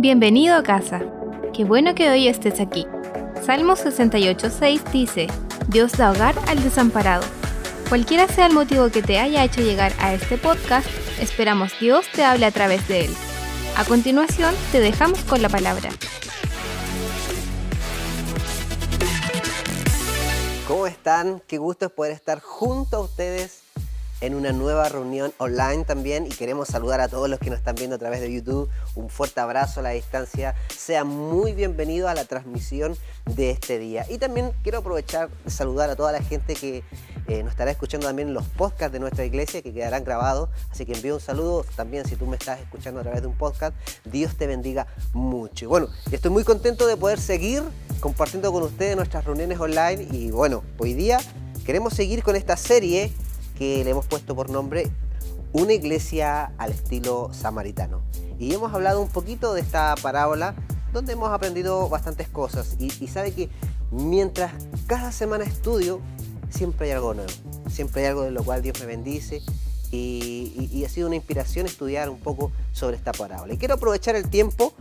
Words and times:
Bienvenido 0.00 0.54
a 0.54 0.62
casa. 0.62 1.02
Qué 1.52 1.64
bueno 1.64 1.96
que 1.96 2.08
hoy 2.08 2.28
estés 2.28 2.60
aquí. 2.60 2.86
Salmo 3.44 3.72
68.6 3.72 4.92
dice, 4.92 5.26
Dios 5.66 5.90
da 5.90 6.12
hogar 6.12 6.36
al 6.46 6.62
desamparado. 6.62 7.24
Cualquiera 7.88 8.28
sea 8.28 8.46
el 8.46 8.52
motivo 8.52 8.90
que 8.90 9.02
te 9.02 9.18
haya 9.18 9.42
hecho 9.42 9.60
llegar 9.60 9.92
a 9.98 10.14
este 10.14 10.38
podcast, 10.38 10.86
esperamos 11.20 11.72
Dios 11.80 12.06
te 12.14 12.22
hable 12.22 12.46
a 12.46 12.52
través 12.52 12.86
de 12.86 13.06
él. 13.06 13.10
A 13.76 13.84
continuación, 13.84 14.54
te 14.70 14.78
dejamos 14.78 15.18
con 15.24 15.42
la 15.42 15.48
palabra. 15.48 15.90
¿Cómo 20.68 20.86
están? 20.86 21.42
Qué 21.48 21.58
gusto 21.58 21.86
es 21.86 21.90
poder 21.90 22.12
estar 22.12 22.40
junto 22.40 22.98
a 22.98 23.00
ustedes 23.00 23.57
en 24.20 24.34
una 24.34 24.52
nueva 24.52 24.88
reunión 24.88 25.32
online 25.38 25.84
también 25.84 26.26
y 26.26 26.30
queremos 26.30 26.68
saludar 26.68 27.00
a 27.00 27.08
todos 27.08 27.28
los 27.28 27.38
que 27.38 27.50
nos 27.50 27.58
están 27.60 27.76
viendo 27.76 27.96
a 27.96 27.98
través 27.98 28.20
de 28.20 28.32
YouTube. 28.32 28.68
Un 28.94 29.08
fuerte 29.08 29.40
abrazo 29.40 29.80
a 29.80 29.82
la 29.84 29.90
distancia. 29.90 30.54
Sean 30.76 31.06
muy 31.06 31.52
bienvenidos 31.52 32.10
a 32.10 32.14
la 32.14 32.24
transmisión 32.24 32.96
de 33.26 33.50
este 33.50 33.78
día. 33.78 34.06
Y 34.08 34.18
también 34.18 34.52
quiero 34.62 34.78
aprovechar 34.78 35.28
de 35.44 35.50
saludar 35.50 35.90
a 35.90 35.96
toda 35.96 36.10
la 36.10 36.20
gente 36.22 36.54
que 36.54 36.82
eh, 37.28 37.42
nos 37.42 37.52
estará 37.52 37.70
escuchando 37.70 38.06
también 38.06 38.28
en 38.28 38.34
los 38.34 38.46
podcasts 38.46 38.92
de 38.92 38.98
nuestra 38.98 39.24
iglesia 39.24 39.62
que 39.62 39.72
quedarán 39.72 40.02
grabados. 40.02 40.48
Así 40.70 40.84
que 40.84 40.94
envío 40.94 41.14
un 41.14 41.20
saludo 41.20 41.64
también 41.76 42.04
si 42.06 42.16
tú 42.16 42.26
me 42.26 42.36
estás 42.36 42.60
escuchando 42.60 43.00
a 43.00 43.02
través 43.04 43.22
de 43.22 43.28
un 43.28 43.36
podcast. 43.36 43.76
Dios 44.04 44.34
te 44.36 44.48
bendiga 44.48 44.88
mucho. 45.12 45.64
Y 45.64 45.68
bueno, 45.68 45.88
estoy 46.10 46.32
muy 46.32 46.42
contento 46.42 46.86
de 46.86 46.96
poder 46.96 47.20
seguir 47.20 47.62
compartiendo 48.00 48.52
con 48.52 48.64
ustedes 48.64 48.96
nuestras 48.96 49.24
reuniones 49.24 49.60
online. 49.60 50.08
Y 50.10 50.32
bueno, 50.32 50.64
hoy 50.78 50.94
día 50.94 51.18
queremos 51.64 51.94
seguir 51.94 52.24
con 52.24 52.34
esta 52.34 52.56
serie 52.56 53.12
que 53.58 53.82
le 53.82 53.90
hemos 53.90 54.06
puesto 54.06 54.36
por 54.36 54.50
nombre 54.50 54.90
Una 55.52 55.72
iglesia 55.72 56.52
al 56.58 56.70
estilo 56.70 57.30
samaritano. 57.32 58.02
Y 58.38 58.54
hemos 58.54 58.72
hablado 58.72 59.00
un 59.02 59.08
poquito 59.08 59.54
de 59.54 59.62
esta 59.62 59.94
parábola 60.00 60.54
donde 60.92 61.14
hemos 61.14 61.30
aprendido 61.30 61.88
bastantes 61.88 62.28
cosas. 62.28 62.76
Y, 62.78 62.90
sabe 63.08 63.32
que 63.32 63.48
mientras 63.90 64.52
cada 64.86 65.10
semana 65.10 65.44
estudio, 65.44 66.00
siempre 66.50 66.86
hay 66.86 66.92
algo 66.92 67.14
nuevo. 67.14 67.30
Siempre 67.70 68.02
hay 68.02 68.08
algo 68.08 68.22
de 68.22 68.30
lo 68.30 68.44
cual 68.44 68.62
Dios 68.62 68.78
me 68.80 68.86
bendice. 68.86 69.42
Y, 69.90 70.84
ha 70.84 70.88
sido 70.88 71.06
una 71.06 71.16
inspiración 71.16 71.66
estudiar 71.66 72.10
un 72.10 72.18
poco 72.18 72.52
sobre 72.72 72.96
esta 72.96 73.12
parábola. 73.12 73.54
Y 73.54 73.56
quiero 73.56 73.74
aprovechar 73.74 74.16
el 74.16 74.28
tiempo 74.28 74.74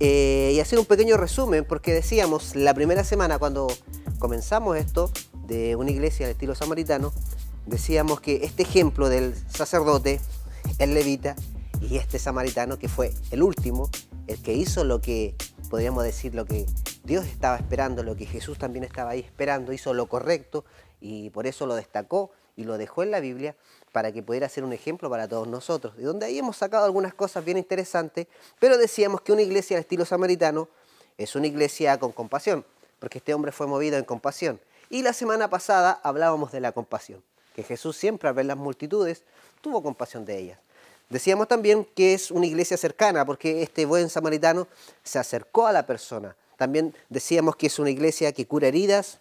eh, 0.00 0.52
y 0.54 0.60
hacer 0.60 0.78
un 0.78 0.84
pequeño 0.84 1.16
resumen, 1.16 1.64
porque 1.64 1.94
decíamos 1.94 2.54
la 2.56 2.74
primera 2.74 3.04
semana 3.04 3.38
cuando 3.38 3.68
comenzamos 4.18 4.76
esto 4.76 5.10
de 5.46 5.76
una 5.76 5.90
iglesia 5.90 6.26
al 6.26 6.32
estilo 6.32 6.54
samaritano, 6.54 7.12
decíamos 7.68 8.20
que 8.20 8.44
este 8.44 8.62
ejemplo 8.62 9.08
del 9.08 9.34
sacerdote, 9.50 10.20
el 10.78 10.94
levita 10.94 11.36
y 11.80 11.96
este 11.96 12.18
samaritano, 12.18 12.78
que 12.78 12.88
fue 12.88 13.12
el 13.30 13.42
último, 13.42 13.90
el 14.26 14.42
que 14.42 14.54
hizo 14.54 14.84
lo 14.84 15.00
que, 15.00 15.34
podríamos 15.70 16.02
decir, 16.04 16.34
lo 16.34 16.46
que 16.46 16.66
Dios 17.04 17.26
estaba 17.26 17.56
esperando, 17.56 18.02
lo 18.02 18.16
que 18.16 18.26
Jesús 18.26 18.58
también 18.58 18.84
estaba 18.84 19.10
ahí 19.10 19.20
esperando, 19.20 19.72
hizo 19.72 19.92
lo 19.92 20.06
correcto 20.06 20.64
y 21.00 21.30
por 21.30 21.46
eso 21.46 21.66
lo 21.66 21.74
destacó 21.74 22.30
y 22.56 22.64
lo 22.64 22.78
dejó 22.78 23.02
en 23.02 23.10
la 23.10 23.20
Biblia 23.20 23.54
para 23.92 24.12
que 24.12 24.22
pudiera 24.22 24.48
ser 24.48 24.64
un 24.64 24.72
ejemplo 24.72 25.08
para 25.08 25.28
todos 25.28 25.46
nosotros. 25.46 25.96
De 25.96 26.04
donde 26.04 26.26
ahí 26.26 26.38
hemos 26.38 26.56
sacado 26.56 26.84
algunas 26.84 27.14
cosas 27.14 27.44
bien 27.44 27.58
interesantes, 27.58 28.26
pero 28.58 28.78
decíamos 28.78 29.20
que 29.20 29.32
una 29.32 29.42
iglesia 29.42 29.76
al 29.76 29.82
estilo 29.82 30.04
samaritano 30.04 30.68
es 31.18 31.36
una 31.36 31.46
iglesia 31.46 31.98
con 31.98 32.12
compasión, 32.12 32.64
porque 32.98 33.18
este 33.18 33.34
hombre 33.34 33.52
fue 33.52 33.66
movido 33.66 33.98
en 33.98 34.04
compasión. 34.04 34.60
Y 34.90 35.02
la 35.02 35.12
semana 35.12 35.50
pasada 35.50 36.00
hablábamos 36.02 36.50
de 36.50 36.60
la 36.60 36.72
compasión 36.72 37.22
que 37.58 37.64
Jesús 37.64 37.96
siempre 37.96 38.28
al 38.28 38.36
ver 38.36 38.46
las 38.46 38.56
multitudes 38.56 39.24
tuvo 39.60 39.82
compasión 39.82 40.24
de 40.24 40.38
ellas. 40.38 40.60
Decíamos 41.10 41.48
también 41.48 41.84
que 41.96 42.14
es 42.14 42.30
una 42.30 42.46
iglesia 42.46 42.76
cercana 42.76 43.24
porque 43.24 43.64
este 43.64 43.84
buen 43.84 44.08
samaritano 44.10 44.68
se 45.02 45.18
acercó 45.18 45.66
a 45.66 45.72
la 45.72 45.84
persona. 45.84 46.36
También 46.56 46.94
decíamos 47.08 47.56
que 47.56 47.66
es 47.66 47.80
una 47.80 47.90
iglesia 47.90 48.30
que 48.30 48.46
cura 48.46 48.68
heridas, 48.68 49.18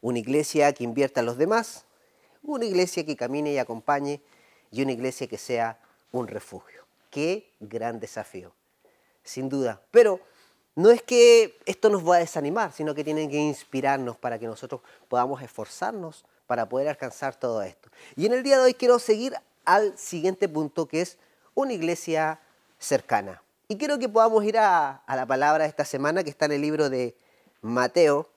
una 0.00 0.18
iglesia 0.18 0.72
que 0.72 0.82
invierta 0.82 1.20
a 1.20 1.22
los 1.22 1.36
demás, 1.36 1.84
una 2.42 2.64
iglesia 2.64 3.04
que 3.04 3.16
camine 3.16 3.52
y 3.52 3.58
acompañe 3.58 4.22
y 4.70 4.80
una 4.80 4.92
iglesia 4.92 5.26
que 5.26 5.36
sea 5.36 5.78
un 6.12 6.26
refugio. 6.26 6.86
Qué 7.10 7.50
gran 7.60 8.00
desafío, 8.00 8.54
sin 9.24 9.50
duda. 9.50 9.82
Pero 9.90 10.20
no 10.74 10.88
es 10.88 11.02
que 11.02 11.58
esto 11.66 11.90
nos 11.90 12.02
va 12.08 12.16
a 12.16 12.20
desanimar, 12.20 12.72
sino 12.72 12.94
que 12.94 13.04
tiene 13.04 13.28
que 13.28 13.36
inspirarnos 13.36 14.16
para 14.16 14.38
que 14.38 14.46
nosotros 14.46 14.80
podamos 15.10 15.42
esforzarnos 15.42 16.24
para 16.50 16.68
poder 16.68 16.88
alcanzar 16.88 17.38
todo 17.38 17.62
esto. 17.62 17.90
Y 18.16 18.26
en 18.26 18.32
el 18.32 18.42
día 18.42 18.56
de 18.56 18.64
hoy 18.64 18.74
quiero 18.74 18.98
seguir 18.98 19.36
al 19.64 19.96
siguiente 19.96 20.48
punto 20.48 20.88
que 20.88 21.00
es 21.00 21.16
una 21.54 21.72
iglesia 21.72 22.40
cercana. 22.76 23.40
Y 23.68 23.78
quiero 23.78 24.00
que 24.00 24.08
podamos 24.08 24.42
ir 24.42 24.58
a, 24.58 25.00
la 25.06 25.26
palabra 25.26 25.62
de 25.62 25.70
esta 25.70 25.84
semana 25.84 26.24
que 26.24 26.30
está 26.30 26.46
en 26.46 26.52
el 26.52 26.62
libro 26.62 26.90
de 26.90 27.16
Mateo, 27.60 28.28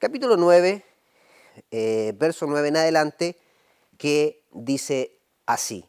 capítulo 0.00 0.36
9, 0.36 0.84
eh, 1.70 2.12
verso 2.16 2.44
9 2.48 2.66
en 2.66 2.76
adelante, 2.76 3.38
que 3.98 4.42
dice 4.50 5.16
así. 5.46 5.88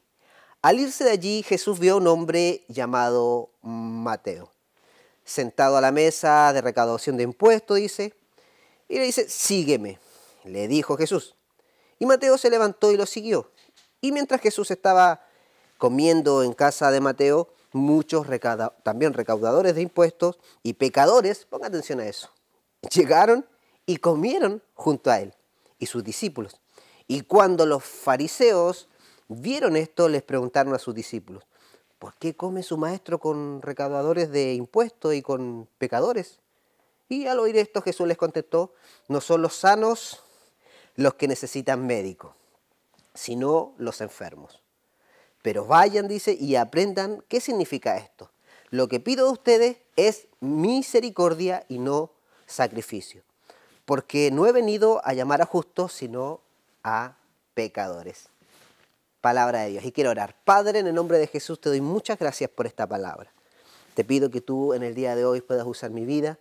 Al 0.61 0.79
irse 0.79 1.03
de 1.03 1.09
allí, 1.09 1.41
Jesús 1.41 1.79
vio 1.79 1.95
a 1.95 1.97
un 1.97 2.05
hombre 2.05 2.63
llamado 2.67 3.49
Mateo, 3.63 4.51
sentado 5.25 5.77
a 5.77 5.81
la 5.81 5.91
mesa 5.91 6.53
de 6.53 6.61
recaudación 6.61 7.17
de 7.17 7.23
impuestos, 7.23 7.77
dice, 7.77 8.13
y 8.87 8.99
le 8.99 9.05
dice, 9.05 9.27
sígueme, 9.27 9.97
le 10.43 10.67
dijo 10.67 10.95
Jesús. 10.95 11.33
Y 12.01 12.07
Mateo 12.07 12.35
se 12.39 12.49
levantó 12.49 12.91
y 12.91 12.97
lo 12.97 13.05
siguió. 13.05 13.51
Y 14.01 14.11
mientras 14.11 14.41
Jesús 14.41 14.71
estaba 14.71 15.23
comiendo 15.77 16.41
en 16.41 16.53
casa 16.53 16.89
de 16.89 16.99
Mateo, 16.99 17.53
muchos 17.73 18.25
también 18.81 19.13
recaudadores 19.13 19.75
de 19.75 19.83
impuestos 19.83 20.39
y 20.63 20.73
pecadores, 20.73 21.45
ponga 21.45 21.67
atención 21.67 21.99
a 21.99 22.07
eso, 22.07 22.31
llegaron 22.91 23.45
y 23.85 23.97
comieron 23.97 24.63
junto 24.73 25.11
a 25.11 25.19
él 25.19 25.35
y 25.77 25.85
sus 25.85 26.03
discípulos. 26.03 26.59
Y 27.07 27.21
cuando 27.21 27.67
los 27.67 27.83
fariseos 27.83 28.89
vieron 29.27 29.75
esto, 29.75 30.09
les 30.09 30.23
preguntaron 30.23 30.73
a 30.73 30.79
sus 30.79 30.95
discípulos, 30.95 31.43
¿por 31.99 32.15
qué 32.15 32.35
come 32.35 32.63
su 32.63 32.77
maestro 32.77 33.19
con 33.19 33.61
recaudadores 33.61 34.31
de 34.31 34.55
impuestos 34.55 35.13
y 35.13 35.21
con 35.21 35.69
pecadores? 35.77 36.39
Y 37.09 37.27
al 37.27 37.37
oír 37.37 37.57
esto 37.57 37.83
Jesús 37.83 38.07
les 38.07 38.17
contestó, 38.17 38.73
no 39.07 39.21
son 39.21 39.43
los 39.43 39.53
sanos 39.55 40.23
los 40.95 41.15
que 41.15 41.27
necesitan 41.27 41.85
médico, 41.85 42.35
sino 43.13 43.73
los 43.77 44.01
enfermos. 44.01 44.61
Pero 45.41 45.65
vayan, 45.65 46.07
dice, 46.07 46.33
y 46.39 46.55
aprendan 46.55 47.23
qué 47.27 47.41
significa 47.41 47.97
esto. 47.97 48.29
Lo 48.69 48.87
que 48.87 48.99
pido 48.99 49.25
de 49.25 49.31
ustedes 49.33 49.77
es 49.95 50.27
misericordia 50.39 51.65
y 51.67 51.79
no 51.79 52.11
sacrificio, 52.45 53.23
porque 53.85 54.31
no 54.31 54.45
he 54.45 54.51
venido 54.51 55.01
a 55.03 55.13
llamar 55.13 55.41
a 55.41 55.45
justos, 55.45 55.93
sino 55.93 56.41
a 56.83 57.17
pecadores. 57.53 58.29
Palabra 59.19 59.61
de 59.61 59.69
Dios. 59.69 59.85
Y 59.85 59.91
quiero 59.91 60.09
orar. 60.09 60.35
Padre, 60.43 60.79
en 60.79 60.87
el 60.87 60.95
nombre 60.95 61.19
de 61.19 61.27
Jesús 61.27 61.61
te 61.61 61.69
doy 61.69 61.81
muchas 61.81 62.17
gracias 62.17 62.49
por 62.49 62.65
esta 62.65 62.87
palabra. 62.87 63.31
Te 63.93 64.03
pido 64.03 64.31
que 64.31 64.41
tú 64.41 64.73
en 64.73 64.83
el 64.83 64.95
día 64.95 65.15
de 65.15 65.25
hoy 65.25 65.41
puedas 65.41 65.67
usar 65.67 65.91
mi 65.91 66.05
vida, 66.05 66.39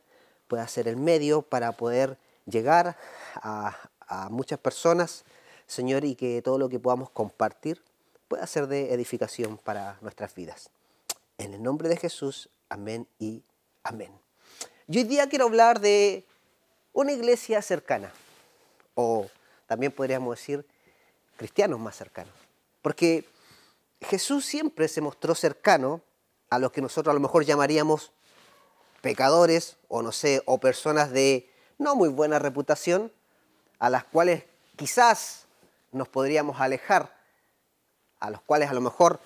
puedas 0.48 0.70
ser 0.70 0.88
el 0.88 0.96
medio 0.96 1.42
para 1.42 1.72
poder 1.72 2.18
llegar 2.46 2.96
a, 3.36 3.76
a 4.10 4.28
muchas 4.28 4.58
personas, 4.58 5.24
Señor, 5.66 6.04
y 6.04 6.16
que 6.16 6.42
todo 6.42 6.58
lo 6.58 6.68
que 6.68 6.78
podamos 6.78 7.08
compartir 7.10 7.82
pueda 8.28 8.46
ser 8.46 8.66
de 8.66 8.92
edificación 8.92 9.56
para 9.56 9.98
nuestras 10.02 10.34
vidas. 10.34 10.70
En 11.38 11.54
el 11.54 11.62
nombre 11.62 11.88
de 11.88 11.96
Jesús, 11.96 12.50
amén 12.68 13.08
y 13.18 13.42
amén. 13.84 14.12
Y 14.88 14.98
hoy 14.98 15.04
día 15.04 15.28
quiero 15.28 15.46
hablar 15.46 15.80
de 15.80 16.26
una 16.92 17.12
iglesia 17.12 17.62
cercana, 17.62 18.12
o 18.94 19.28
también 19.66 19.92
podríamos 19.92 20.36
decir 20.36 20.66
cristianos 21.36 21.78
más 21.78 21.96
cercanos, 21.96 22.34
porque 22.82 23.24
Jesús 24.00 24.44
siempre 24.44 24.88
se 24.88 25.00
mostró 25.00 25.34
cercano 25.34 26.02
a 26.50 26.58
los 26.58 26.72
que 26.72 26.82
nosotros 26.82 27.12
a 27.12 27.14
lo 27.14 27.20
mejor 27.20 27.44
llamaríamos 27.44 28.12
pecadores 29.02 29.76
o 29.88 30.02
no 30.02 30.10
sé, 30.10 30.42
o 30.46 30.58
personas 30.58 31.12
de 31.12 31.48
no 31.78 31.94
muy 31.94 32.08
buena 32.08 32.40
reputación, 32.40 33.12
a 33.80 33.90
las 33.90 34.04
cuales 34.04 34.44
quizás 34.76 35.46
nos 35.90 36.08
podríamos 36.08 36.60
alejar, 36.60 37.12
a 38.20 38.30
los 38.30 38.40
cuales 38.42 38.70
a 38.70 38.74
lo 38.74 38.80
mejor 38.80 39.18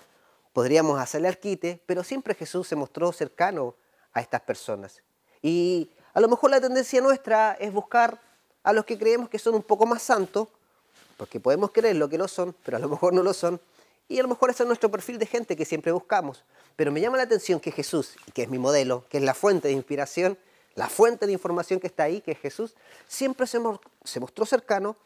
podríamos 0.53 0.99
hacerle 0.99 1.27
al 1.27 1.37
quite, 1.37 1.79
pero 1.85 2.03
siempre 2.03 2.33
Jesús 2.33 2.67
se 2.67 2.75
mostró 2.75 3.11
cercano 3.11 3.75
a 4.13 4.21
estas 4.21 4.41
personas. 4.41 5.03
Y 5.41 5.91
a 6.13 6.21
lo 6.21 6.29
mejor 6.29 6.49
la 6.49 6.61
tendencia 6.61 7.01
nuestra 7.01 7.57
es 7.59 7.71
buscar 7.71 8.19
a 8.63 8.73
los 8.73 8.85
que 8.85 8.97
creemos 8.97 9.29
que 9.29 9.37
son 9.37 9.53
un 9.53 9.61
poco 9.61 9.85
más 9.85 10.01
santos, 10.01 10.47
porque 11.17 11.39
podemos 11.39 11.71
creer 11.71 11.97
lo 11.97 12.09
que 12.09 12.17
lo 12.17 12.27
son, 12.27 12.55
pero 12.63 12.77
a 12.77 12.79
lo 12.79 12.89
mejor 12.89 13.13
no 13.13 13.21
lo 13.21 13.33
son, 13.33 13.59
y 14.07 14.19
a 14.19 14.23
lo 14.23 14.29
mejor 14.29 14.49
ese 14.49 14.63
es 14.63 14.67
nuestro 14.67 14.89
perfil 14.89 15.19
de 15.19 15.25
gente 15.25 15.55
que 15.55 15.65
siempre 15.65 15.91
buscamos. 15.91 16.43
Pero 16.75 16.91
me 16.91 17.01
llama 17.01 17.17
la 17.17 17.23
atención 17.23 17.59
que 17.59 17.71
Jesús, 17.71 18.15
que 18.33 18.43
es 18.43 18.49
mi 18.49 18.57
modelo, 18.57 19.03
que 19.09 19.17
es 19.17 19.23
la 19.23 19.33
fuente 19.33 19.67
de 19.67 19.73
inspiración, 19.73 20.37
la 20.75 20.89
fuente 20.89 21.25
de 21.25 21.31
información 21.31 21.79
que 21.79 21.87
está 21.87 22.03
ahí, 22.03 22.21
que 22.21 22.33
es 22.33 22.39
Jesús, 22.39 22.75
siempre 23.07 23.47
se, 23.47 23.59
mostró 23.59 24.45
cercano, 24.45 24.97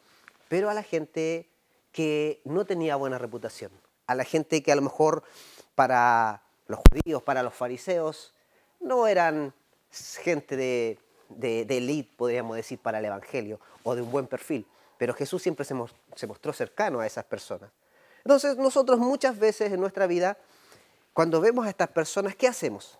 pero 0.48 0.70
a 0.70 0.74
la 0.74 0.84
gente 0.84 1.48
que 1.92 2.42
no 2.44 2.66
tenía 2.66 2.96
buena 2.96 3.20
reputación, 3.20 3.72
a 4.08 4.16
la 4.16 4.24
gente 4.24 4.64
que 4.64 4.72
a 4.72 4.76
lo 4.76 4.82
mejor 4.82 5.24
para 5.76 6.42
los 6.68 6.80
judíos, 6.80 7.22
para 7.22 7.44
los 7.44 7.54
fariseos, 7.54 8.34
no 8.80 9.08
eran 9.08 9.54
gente 9.92 10.58
de, 10.58 10.98
de, 11.30 11.78
elite, 11.78 12.12
podríamos 12.18 12.56
decir, 12.56 12.80
para 12.80 12.98
el 12.98 13.06
Evangelio, 13.06 13.60
o 13.84 13.94
de 13.96 14.02
un 14.02 14.12
buen 14.12 14.26
perfil, 14.26 14.66
pero 14.98 15.14
Jesús 15.14 15.42
siempre 15.42 15.66
se, 15.66 15.76
se 16.16 16.28
mostró 16.28 16.52
cercano 16.52 17.00
a 17.00 17.06
esas 17.06 17.26
personas. 17.26 17.70
Entonces 18.24 18.58
nosotros 18.58 18.98
muchas 18.98 19.38
veces 19.38 19.72
en 19.72 19.80
nuestra 19.80 20.08
vida, 20.08 20.38
cuando 21.14 21.40
vemos 21.42 21.68
a 21.68 21.70
estas 21.70 21.90
personas, 21.90 22.36
¿qué 22.36 22.48
hacemos? 22.48 22.98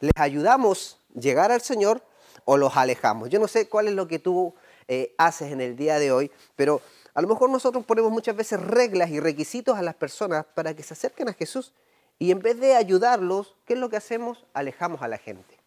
¿Les 0.00 0.12
ayudamos 0.16 1.00
a 1.16 1.20
llegar 1.20 1.50
al 1.50 1.60
Señor 1.60 2.02
o 2.50 2.56
los 2.56 2.78
alejamos? 2.78 3.28
Yo 3.28 3.38
no 3.38 3.46
sé 3.46 3.68
cuál 3.68 3.88
es 3.88 3.94
lo 3.94 4.08
que 4.08 4.18
tú 4.18 4.54
eh, 4.88 5.14
haces 5.18 5.52
en 5.52 5.60
el 5.60 5.76
día 5.76 5.98
de 5.98 6.10
hoy, 6.10 6.30
pero 6.56 6.80
a 7.12 7.20
lo 7.20 7.28
mejor 7.28 7.50
nosotros 7.50 7.84
ponemos 7.84 8.10
muchas 8.10 8.34
veces 8.34 8.58
reglas 8.58 9.10
y 9.10 9.20
requisitos 9.20 9.76
a 9.76 9.82
las 9.82 9.94
personas 9.94 10.46
para 10.54 10.74
que 10.74 10.82
se 10.82 10.94
acerquen 10.94 11.28
a 11.28 11.34
Jesús 11.34 11.74
y 12.18 12.30
en 12.30 12.38
vez 12.38 12.58
de 12.58 12.74
ayudarlos, 12.74 13.54
¿qué 13.66 13.74
es 13.74 13.78
lo 13.78 13.90
que 13.90 13.98
hacemos? 13.98 14.46
Alejamos 14.54 15.02
a 15.02 15.08
la 15.08 15.18
gente. 15.18 15.58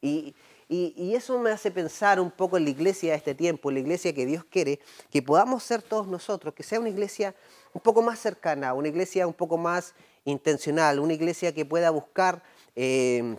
Y, 0.00 0.34
y, 0.66 1.14
eso 1.14 1.38
me 1.38 1.50
hace 1.50 1.70
pensar 1.70 2.18
un 2.18 2.30
poco 2.30 2.56
en 2.56 2.64
la 2.64 2.70
iglesia 2.70 3.10
de 3.12 3.18
este 3.18 3.34
tiempo, 3.34 3.68
en 3.68 3.74
la 3.74 3.80
iglesia 3.80 4.14
que 4.14 4.24
Dios 4.24 4.44
quiere, 4.44 4.80
que 5.10 5.20
podamos 5.20 5.62
ser 5.62 5.82
todos 5.82 6.06
nosotros, 6.06 6.54
que 6.54 6.62
sea 6.62 6.80
una 6.80 6.88
iglesia 6.88 7.34
un 7.74 7.82
poco 7.82 8.00
más 8.00 8.18
cercana, 8.18 8.72
una 8.72 8.88
iglesia 8.88 9.26
un 9.26 9.34
poco 9.34 9.58
más 9.58 9.94
intencional, 10.24 11.00
una 11.00 11.12
iglesia 11.12 11.52
que 11.54 11.66
pueda 11.66 11.90
buscar 11.90 12.42
eh, 12.76 13.36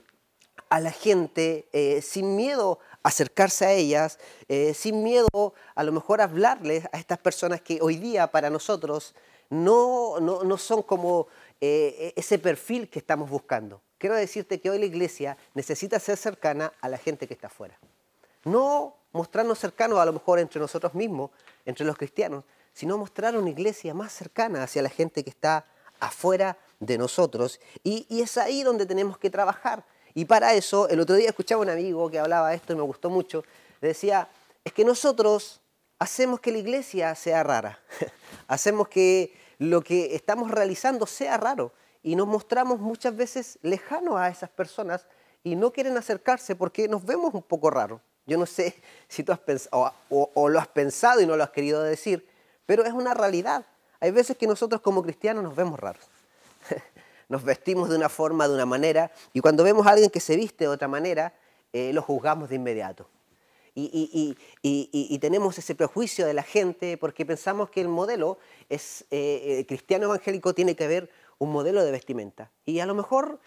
a 0.69 0.79
la 0.79 0.91
gente 0.91 1.67
eh, 1.73 2.01
sin 2.01 2.35
miedo 2.35 2.79
acercarse 3.03 3.65
a 3.65 3.73
ellas, 3.73 4.19
eh, 4.47 4.73
sin 4.73 5.03
miedo 5.03 5.53
a 5.75 5.83
lo 5.83 5.91
mejor 5.91 6.21
hablarles 6.21 6.85
a 6.91 6.97
estas 6.97 7.19
personas 7.19 7.61
que 7.61 7.79
hoy 7.81 7.97
día 7.97 8.27
para 8.27 8.49
nosotros 8.49 9.15
no, 9.49 10.19
no, 10.19 10.43
no 10.43 10.57
son 10.57 10.81
como 10.81 11.27
ese 11.61 12.37
perfil 12.37 12.89
que 12.89 12.99
estamos 12.99 13.27
buscando 13.27 13.81
quiero 14.05 14.15
decirte 14.15 14.59
que 14.61 14.69
hoy 14.69 14.77
la 14.77 14.85
iglesia 14.85 15.35
necesita 15.55 15.99
ser 15.99 16.15
cercana 16.17 16.71
a 16.81 16.89
la 16.89 16.97
gente 16.99 17.27
que 17.27 17.33
está 17.33 17.47
afuera. 17.47 17.79
No 18.43 18.97
mostrarnos 19.13 19.57
cercanos 19.57 19.97
a 19.97 20.05
lo 20.05 20.13
mejor 20.13 20.37
entre 20.37 20.59
nosotros 20.59 20.93
mismos, 20.93 21.31
entre 21.65 21.87
los 21.87 21.97
cristianos, 21.97 22.43
sino 22.71 22.99
mostrar 22.99 23.35
una 23.35 23.49
iglesia 23.49 23.95
más 23.95 24.11
cercana 24.11 24.61
hacia 24.61 24.83
la 24.83 24.89
gente 24.89 25.23
que 25.23 25.31
está 25.31 25.65
afuera 25.99 26.57
de 26.79 26.99
nosotros. 26.99 27.59
Y, 27.83 28.05
es 28.21 28.37
ahí 28.37 28.61
donde 28.61 28.85
tenemos 28.85 29.17
que 29.17 29.29
trabajar. 29.31 29.85
Y 30.15 30.25
para 30.25 30.53
eso, 30.55 30.89
el 30.89 30.99
otro 31.01 31.15
día 31.15 31.29
escuchaba 31.29 31.61
a 31.61 31.65
un 31.65 31.69
amigo 31.69 32.09
que 32.09 32.17
hablaba 32.17 32.53
esto 32.53 32.73
y 32.73 32.77
me 32.77 32.81
gustó 32.81 33.11
mucho. 33.11 33.43
Decía, 33.81 34.27
es 34.63 34.73
que 34.73 34.83
nosotros 34.83 35.61
hacemos 35.99 36.39
que 36.39 36.51
la 36.51 36.57
iglesia 36.57 37.13
sea 37.13 37.43
rara. 37.43 37.79
hacemos 38.47 38.87
que 38.87 39.37
lo 39.59 39.81
que 39.81 40.15
estamos 40.15 40.49
realizando 40.49 41.05
sea 41.05 41.37
raro 41.37 41.73
y 42.01 42.15
nos 42.15 42.27
mostramos 42.27 42.79
muchas 42.79 43.15
veces 43.15 43.59
lejanos 43.61 44.17
a 44.17 44.29
esas 44.29 44.49
personas 44.49 45.05
y 45.43 45.55
no 45.55 45.71
quieren 45.71 45.97
acercarse 45.97 46.55
porque 46.55 46.87
nos 46.87 47.05
vemos 47.05 47.33
un 47.33 47.43
poco 47.43 47.69
raros. 47.69 48.01
Yo 48.25 48.37
no 48.37 48.45
sé 48.45 48.75
si 49.07 49.23
tú 49.23 49.31
has 49.31 49.39
pensado 49.39 49.93
o, 50.09 50.49
lo 50.49 50.59
has 50.59 50.67
pensado 50.67 51.21
y 51.21 51.25
no 51.25 51.35
lo 51.35 51.43
has 51.43 51.51
querido 51.51 51.83
decir, 51.83 52.27
pero 52.65 52.85
es 52.85 52.93
una 52.93 53.13
realidad. 53.13 53.65
Hay 53.99 54.11
veces 54.11 54.37
que 54.37 54.47
nosotros 54.47 54.81
como 54.81 55.03
cristianos 55.03 55.43
nos 55.43 55.55
vemos 55.55 55.79
raros. 55.79 56.05
Nos 57.29 57.43
vestimos 57.43 57.89
de 57.89 57.95
una 57.95 58.09
forma, 58.09 58.47
de 58.47 58.53
una 58.53 58.65
manera, 58.65 59.11
y 59.33 59.39
cuando 59.39 59.63
vemos 59.63 59.87
a 59.87 59.91
alguien 59.91 60.09
que 60.09 60.19
se 60.19 60.35
viste 60.35 60.65
de 60.65 60.69
otra 60.69 60.87
manera, 60.87 61.33
eh, 61.75 61.91
lo 61.91 62.01
juzgamos 62.01 62.47
de 62.47 62.55
inmediato. 62.55 63.09
Y, 63.77 65.17
tenemos 65.19 65.57
ese 65.57 65.75
prejuicio 65.75 66.25
de 66.25 66.33
la 66.33 66.43
gente 66.43 66.97
porque 66.97 67.25
pensamos 67.25 67.69
que 67.69 67.81
el 67.81 67.89
modelo 67.89 68.37
es, 68.69 69.01
eh, 69.11 69.59
eh, 69.59 69.65
cristiano 69.67 70.05
evangélico 70.05 70.53
tiene 70.53 70.77
que 70.77 70.87
ver 70.87 71.09
un 71.37 71.51
modelo 71.51 71.83
de 71.83 71.91
vestimenta. 71.91 72.49
Y 72.65 72.79
a 72.79 72.85
lo 72.85 72.95
mejor 72.95 73.41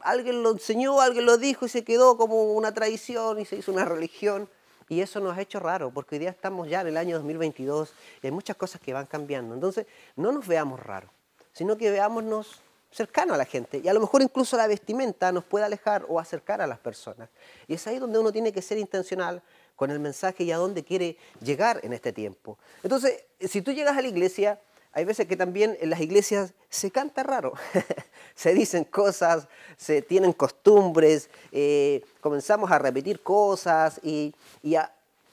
alguien 0.00 0.42
lo 0.42 0.50
enseñó, 0.50 1.00
alguien 1.00 1.24
lo 1.24 1.38
dijo 1.38 1.64
y 1.64 1.70
se 1.70 1.82
quedó 1.82 2.18
como 2.18 2.52
una 2.52 2.74
tradición 2.74 3.40
y 3.40 3.46
se 3.46 3.56
hizo 3.56 3.72
una 3.72 3.86
religión. 3.86 4.46
Y 4.90 5.00
eso 5.00 5.20
nos 5.20 5.38
ha 5.38 5.40
hecho 5.40 5.60
raro, 5.60 5.90
porque 5.90 6.16
hoy 6.16 6.18
día 6.18 6.30
estamos 6.30 6.68
ya 6.68 6.82
en 6.82 6.88
el 6.88 6.98
año 6.98 7.16
2022 7.16 7.94
y 8.22 8.26
hay 8.26 8.32
muchas 8.32 8.56
cosas 8.56 8.82
que 8.82 8.92
van 8.92 9.06
cambiando. 9.06 9.54
Entonces, 9.54 9.86
no 10.16 10.30
nos 10.30 10.46
veamos 10.46 10.78
raros, 10.78 11.10
sino 11.52 11.78
que 11.78 11.90
veámonos 11.90 12.60
cercanos 12.92 13.34
a 13.34 13.38
la 13.38 13.44
gente. 13.44 13.80
Y 13.82 13.88
a 13.88 13.94
lo 13.94 14.00
mejor 14.00 14.22
incluso 14.22 14.56
la 14.56 14.66
vestimenta 14.66 15.32
nos 15.32 15.44
puede 15.44 15.64
alejar 15.64 16.04
o 16.08 16.18
acercar 16.18 16.60
a 16.60 16.66
las 16.66 16.78
personas. 16.78 17.28
Y 17.68 17.74
es 17.74 17.86
ahí 17.86 17.98
donde 17.98 18.18
uno 18.18 18.32
tiene 18.32 18.52
que 18.52 18.62
ser 18.62 18.78
intencional 18.78 19.42
con 19.76 19.90
el 19.90 20.00
mensaje 20.00 20.44
y 20.44 20.52
a 20.52 20.58
dónde 20.58 20.84
quiere 20.84 21.16
llegar 21.40 21.80
en 21.82 21.92
este 21.92 22.12
tiempo. 22.12 22.58
Entonces, 22.82 23.24
si 23.40 23.62
tú 23.62 23.72
llegas 23.72 23.96
a 23.96 24.02
la 24.02 24.08
iglesia 24.08 24.58
hay 24.92 25.04
veces 25.04 25.26
que 25.28 25.36
también 25.36 25.76
en 25.80 25.90
las 25.90 26.00
iglesias 26.00 26.52
se 26.68 26.90
canta 26.90 27.22
raro, 27.22 27.52
se 28.34 28.54
dicen 28.54 28.84
cosas, 28.84 29.46
se 29.76 30.02
tienen 30.02 30.32
costumbres, 30.32 31.30
eh, 31.52 32.02
comenzamos 32.20 32.70
a 32.70 32.78
repetir 32.78 33.22
cosas 33.22 34.00
y, 34.02 34.34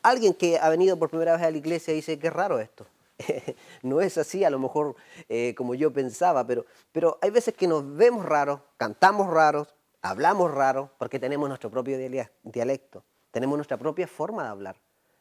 alguien 0.04 0.34
que 0.34 0.58
ha 0.58 0.70
venido 0.70 0.98
por 0.98 1.10
primera 1.10 1.34
vez 1.34 1.42
a 1.42 1.52
la 1.52 1.58
iglesia 1.58 1.94
dice, 1.94 2.18
qué 2.18 2.30
raro 2.30 2.60
esto. 2.60 2.86
no 3.82 4.02
es 4.02 4.18
así 4.18 4.44
a 4.44 4.50
lo 4.50 4.60
mejor 4.60 4.96
eh, 5.30 5.54
como 5.56 5.76
yo 5.76 5.92
pensaba, 5.92 6.46
pero, 6.46 6.66
pero 6.92 7.18
hay 7.22 7.32
veces 7.32 7.54
que 7.54 7.68
nos 7.68 7.96
vemos 7.96 8.26
raros, 8.26 8.60
cantamos 8.78 9.30
raros, 9.30 9.74
hablamos 10.02 10.54
raros, 10.54 10.90
porque 10.98 11.20
tenemos 11.20 11.48
nuestro 11.50 11.70
propio 11.70 11.98
dialecto, 12.44 13.04
tenemos 13.32 13.58
nuestra 13.58 13.78
propia 13.78 14.08
forma 14.08 14.44
de 14.44 14.50
hablar. 14.50 14.76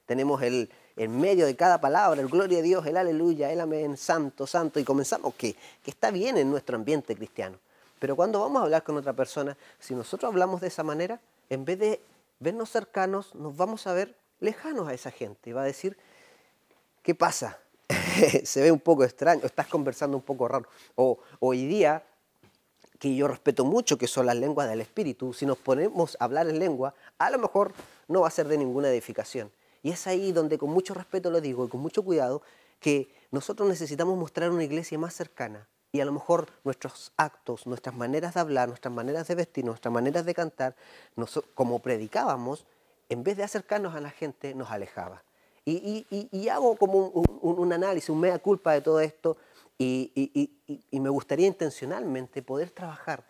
Tenemos 0.06 0.40
el, 0.42 0.70
en 0.94 1.20
medio 1.20 1.46
de 1.46 1.56
cada 1.56 1.80
palabra, 1.80 2.20
el 2.20 2.28
gloria 2.28 2.60
a 2.60 2.62
Dios, 2.62 2.86
el 2.86 2.96
aleluya, 2.96 3.50
el 3.50 3.60
amén, 3.60 3.96
santo, 3.96 4.46
santo, 4.46 4.78
y 4.78 4.84
comenzamos 4.84 5.34
que, 5.34 5.54
que 5.82 5.90
está 5.90 6.12
bien 6.12 6.36
en 6.36 6.48
nuestro 6.48 6.76
ambiente 6.76 7.16
cristiano. 7.16 7.58
Pero 7.98 8.14
cuando 8.14 8.40
vamos 8.40 8.60
a 8.60 8.64
hablar 8.64 8.84
con 8.84 8.96
otra 8.96 9.14
persona, 9.14 9.56
si 9.80 9.94
nosotros 9.94 10.30
hablamos 10.30 10.60
de 10.60 10.68
esa 10.68 10.84
manera, 10.84 11.20
en 11.50 11.64
vez 11.64 11.78
de 11.80 12.00
vernos 12.38 12.70
cercanos, 12.70 13.34
nos 13.34 13.56
vamos 13.56 13.86
a 13.88 13.94
ver 13.94 14.14
lejanos 14.38 14.86
a 14.86 14.94
esa 14.94 15.10
gente. 15.10 15.50
Y 15.50 15.52
va 15.52 15.62
a 15.62 15.66
decir, 15.66 15.96
¿qué 17.02 17.14
pasa? 17.14 17.58
Se 18.44 18.62
ve 18.62 18.72
un 18.72 18.80
poco 18.80 19.04
extraño, 19.04 19.44
estás 19.44 19.66
conversando 19.66 20.16
un 20.16 20.22
poco 20.22 20.48
raro. 20.48 20.66
O 20.94 21.18
hoy 21.40 21.66
día, 21.66 22.04
que 22.98 23.14
yo 23.14 23.28
respeto 23.28 23.64
mucho, 23.64 23.98
que 23.98 24.06
son 24.06 24.26
las 24.26 24.36
lenguas 24.36 24.68
del 24.68 24.80
espíritu, 24.80 25.32
si 25.32 25.46
nos 25.46 25.58
ponemos 25.58 26.16
a 26.20 26.24
hablar 26.24 26.48
en 26.48 26.58
lengua, 26.58 26.94
a 27.18 27.30
lo 27.30 27.38
mejor 27.38 27.72
no 28.08 28.22
va 28.22 28.28
a 28.28 28.30
ser 28.30 28.48
de 28.48 28.58
ninguna 28.58 28.88
edificación. 28.88 29.50
Y 29.82 29.90
es 29.90 30.06
ahí 30.06 30.32
donde 30.32 30.58
con 30.58 30.70
mucho 30.70 30.94
respeto 30.94 31.30
lo 31.30 31.40
digo 31.40 31.64
y 31.64 31.68
con 31.68 31.80
mucho 31.80 32.02
cuidado 32.02 32.42
que 32.80 33.08
nosotros 33.30 33.68
necesitamos 33.68 34.16
mostrar 34.18 34.50
una 34.50 34.64
iglesia 34.64 34.98
más 34.98 35.14
cercana. 35.14 35.68
Y 35.92 36.00
a 36.00 36.04
lo 36.04 36.12
mejor 36.12 36.48
nuestros 36.64 37.12
actos, 37.16 37.66
nuestras 37.66 37.94
maneras 37.94 38.34
de 38.34 38.40
hablar, 38.40 38.68
nuestras 38.68 38.92
maneras 38.92 39.28
de 39.28 39.34
vestir, 39.34 39.64
nuestras 39.64 39.92
maneras 39.92 40.24
de 40.24 40.34
cantar, 40.34 40.74
como 41.54 41.78
predicábamos, 41.78 42.66
en 43.08 43.22
vez 43.22 43.36
de 43.36 43.44
acercarnos 43.44 43.94
a 43.94 44.00
la 44.00 44.10
gente, 44.10 44.54
nos 44.54 44.70
alejaba. 44.70 45.22
Y, 45.68 46.48
hago 46.48 46.76
como 46.76 47.08
un, 47.08 47.72
análisis, 47.72 48.08
un 48.08 48.20
mea 48.20 48.38
culpa 48.38 48.72
de 48.72 48.80
todo 48.80 49.00
esto 49.00 49.36
y, 49.76 50.50
y 50.90 51.00
me 51.00 51.10
gustaría 51.10 51.48
intencionalmente 51.48 52.40
poder 52.40 52.70
trabajar 52.70 53.24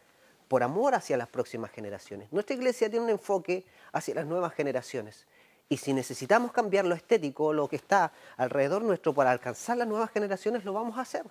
por 0.49 0.63
amor 0.63 0.95
hacia 0.95 1.17
las 1.17 1.29
próximas 1.29 1.71
generaciones. 1.71 2.31
Nuestra 2.33 2.55
iglesia 2.55 2.91
tiene 2.91 3.05
un 3.07 3.11
enfoque 3.11 3.65
hacia 3.93 4.15
las 4.15 4.27
nuevas 4.27 4.53
generaciones. 4.55 5.27
Y 5.69 5.79
si 5.79 5.93
necesitamos 5.93 6.53
cambiar 6.53 6.85
lo 6.85 6.95
estético, 6.95 7.53
lo 7.53 7.69
que 7.69 7.77
está 7.77 8.13
alrededor 8.37 8.83
nuestro 8.83 9.13
para 9.15 9.33
alcanzar 9.33 9.77
las 9.77 9.89
nuevas 9.89 10.11
generaciones, 10.11 10.65
lo 10.65 10.73
vamos 10.73 10.97
a 10.99 11.01
hacer. 11.01 11.25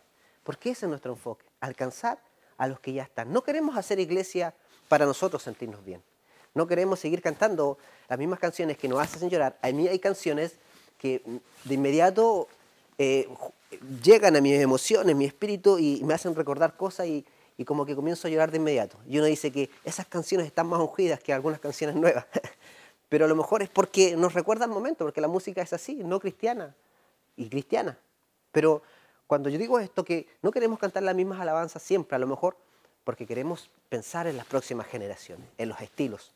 Porque 0.44 0.72
ese 0.72 0.86
es 0.86 0.90
nuestro 0.90 1.14
enfoque, 1.14 1.46
alcanzar 1.62 2.20
a 2.58 2.68
los 2.68 2.80
que 2.80 2.94
ya 2.94 3.04
están. 3.04 3.32
No 3.32 3.44
queremos 3.44 3.78
hacer 3.78 4.00
iglesia 4.00 4.54
para 4.90 5.06
nosotros 5.06 5.42
sentirnos 5.44 5.84
bien. 5.86 6.04
No 6.54 6.68
queremos 6.68 7.00
seguir 7.00 7.22
cantando 7.22 7.78
las 8.08 8.20
mismas 8.20 8.40
canciones 8.40 8.78
que 8.78 8.88
nos 8.88 9.00
hacen 9.00 9.30
llorar. 9.30 9.58
A 9.62 9.72
mí 9.72 9.88
hay 9.88 10.00
canciones 10.00 10.58
que 10.98 11.22
de 11.64 11.74
inmediato 11.74 12.48
eh, 12.98 13.28
llegan 14.04 14.36
a 14.36 14.42
mis 14.42 14.60
emociones, 14.60 15.16
mi 15.16 15.26
espíritu 15.26 15.78
y 15.78 16.02
me 16.04 16.14
hacen 16.14 16.36
recordar 16.36 16.78
cosas 16.78 17.08
y, 17.08 17.26
como 17.66 17.86
que 17.86 17.96
comienzo 17.96 18.28
a 18.28 18.32
llorar 18.32 18.52
de 18.52 18.58
inmediato. 18.58 18.98
Y 19.08 19.18
uno 19.18 19.28
dice 19.28 19.52
que 19.52 19.70
esas 19.84 20.06
canciones 20.08 20.48
están 20.48 20.68
más 20.68 20.80
ungidas 20.80 21.20
que 21.20 21.34
algunas 21.34 21.60
canciones 21.60 21.96
nuevas. 21.96 22.26
pero 23.10 23.26
a 23.26 23.28
lo 23.28 23.36
mejor 23.36 23.62
es 23.62 23.70
porque 23.70 24.16
nos 24.18 24.34
recuerda 24.34 24.66
el 24.66 24.72
momento, 24.72 25.06
porque 25.06 25.22
la 25.22 25.28
música 25.28 25.62
es 25.62 25.72
así, 25.72 25.96
no 26.04 26.20
cristiana 26.20 26.76
y 27.38 27.50
cristiana. 27.50 27.98
Pero 28.52 28.82
cuando 29.28 29.50
yo 29.50 29.58
digo 29.58 29.80
esto, 29.80 30.04
que 30.04 30.28
no 30.42 30.52
queremos 30.52 30.80
cantar 30.80 31.04
las 31.04 31.16
mismas 31.16 31.40
alabanzas 31.40 31.82
siempre, 31.82 32.16
a 32.16 32.20
lo 32.20 32.28
mejor 32.28 32.58
porque 33.06 33.26
queremos 33.26 33.70
pensar 33.88 34.28
en 34.28 34.36
las 34.36 34.46
próximas 34.46 34.88
generaciones, 34.88 35.48
en 35.58 35.70
los 35.70 35.80
estilos. 35.80 36.34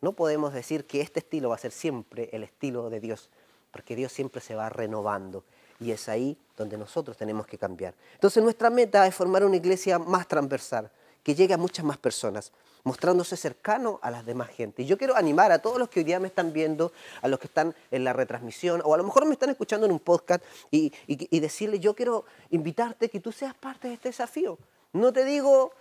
No 0.00 0.12
podemos 0.12 0.52
decir 0.54 0.86
que 0.86 1.00
este 1.00 1.20
estilo 1.20 1.50
va 1.50 1.56
a 1.56 1.58
ser 1.58 1.72
siempre 1.72 2.30
el 2.32 2.42
estilo 2.42 2.90
de 2.90 3.00
Dios, 3.00 3.30
porque 3.70 3.96
Dios 3.96 4.12
siempre 4.12 4.40
se 4.40 4.54
va 4.54 4.68
renovando 4.68 5.44
y 5.80 5.92
es 5.92 6.08
ahí 6.08 6.36
donde 6.56 6.76
nosotros 6.76 7.16
tenemos 7.16 7.46
que 7.46 7.58
cambiar. 7.58 7.94
Entonces 8.14 8.42
nuestra 8.42 8.70
meta 8.70 9.06
es 9.06 9.14
formar 9.14 9.44
una 9.44 9.56
iglesia 9.56 9.98
más 9.98 10.26
transversal, 10.26 10.90
que 11.22 11.34
llegue 11.34 11.54
a 11.54 11.58
muchas 11.58 11.84
más 11.84 11.98
personas, 11.98 12.52
mostrándose 12.84 13.36
cercano 13.36 13.98
a 14.02 14.10
las 14.10 14.24
demás 14.24 14.48
gente. 14.48 14.82
Y 14.82 14.86
yo 14.86 14.96
quiero 14.96 15.16
animar 15.16 15.52
a 15.52 15.58
todos 15.58 15.78
los 15.78 15.88
que 15.88 16.00
hoy 16.00 16.04
día 16.04 16.18
me 16.18 16.28
están 16.28 16.52
viendo, 16.52 16.92
a 17.20 17.28
los 17.28 17.38
que 17.38 17.46
están 17.46 17.74
en 17.90 18.04
la 18.04 18.12
retransmisión, 18.12 18.80
o 18.84 18.94
a 18.94 18.96
lo 18.96 19.04
mejor 19.04 19.26
me 19.26 19.32
están 19.32 19.50
escuchando 19.50 19.86
en 19.86 19.92
un 19.92 20.00
podcast, 20.00 20.42
y, 20.70 20.92
y, 21.06 21.40
decirle, 21.40 21.80
yo 21.80 21.94
quiero 21.94 22.24
invitarte 22.50 23.10
que 23.10 23.20
tú 23.20 23.30
seas 23.32 23.54
parte 23.54 23.88
de 23.88 23.94
este 23.94 24.08
desafío. 24.08 24.58
No 24.92 25.12
te 25.12 25.24
digo 25.24 25.72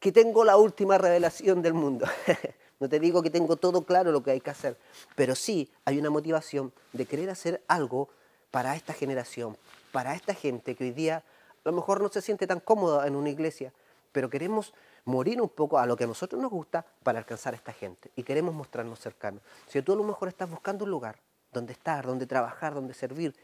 que 0.00 0.12
tengo 0.12 0.44
la 0.44 0.56
última 0.56 0.98
revelación 0.98 1.62
del 1.62 1.74
mundo, 1.74 2.06
no 2.80 2.88
te 2.88 3.00
digo 3.00 3.22
que 3.22 3.30
tengo 3.30 3.56
todo 3.56 3.82
claro 3.82 4.12
lo 4.12 4.22
que 4.22 4.32
hay 4.32 4.40
que 4.40 4.50
hacer, 4.50 4.76
pero 5.14 5.34
sí 5.34 5.70
hay 5.84 5.98
una 5.98 6.10
motivación 6.10 6.72
de 6.92 7.06
querer 7.06 7.30
hacer 7.30 7.62
algo 7.68 8.08
para 8.50 8.76
esta 8.76 8.92
generación, 8.92 9.56
para 9.92 10.14
esta 10.14 10.34
gente 10.34 10.74
que 10.74 10.84
hoy 10.84 10.90
día 10.92 11.16
a 11.64 11.68
lo 11.68 11.72
mejor 11.72 12.00
no 12.00 12.08
se 12.08 12.22
siente 12.22 12.46
tan 12.46 12.60
cómoda 12.60 13.06
en 13.06 13.16
una 13.16 13.30
iglesia, 13.30 13.72
pero 14.12 14.30
queremos 14.30 14.72
morir 15.04 15.40
un 15.40 15.48
poco 15.48 15.78
a 15.78 15.86
lo 15.86 15.96
que 15.96 16.04
a 16.04 16.06
nosotros 16.06 16.40
nos 16.40 16.50
gusta 16.50 16.84
para 17.02 17.18
alcanzar 17.18 17.54
a 17.54 17.56
esta 17.56 17.72
gente 17.72 18.10
y 18.16 18.22
queremos 18.22 18.54
mostrarnos 18.54 19.00
cercanos. 19.00 19.42
Si 19.66 19.80
tú 19.82 19.92
a 19.92 19.96
lo 19.96 20.04
mejor 20.04 20.28
estás 20.28 20.48
buscando 20.48 20.84
un 20.84 20.90
lugar 20.90 21.18
donde 21.52 21.72
estar, 21.72 22.06
donde 22.06 22.26
trabajar, 22.26 22.74
donde 22.74 22.94
servir, 22.94 23.34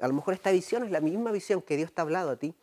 a 0.00 0.08
lo 0.08 0.14
mejor 0.14 0.34
esta 0.34 0.50
visión 0.50 0.84
es 0.84 0.90
la 0.90 1.00
misma 1.00 1.30
visión 1.30 1.62
que 1.62 1.76
Dios 1.76 1.92
te 1.92 2.00
ha 2.00 2.04
hablado 2.04 2.30
a 2.30 2.36
ti, 2.36 2.54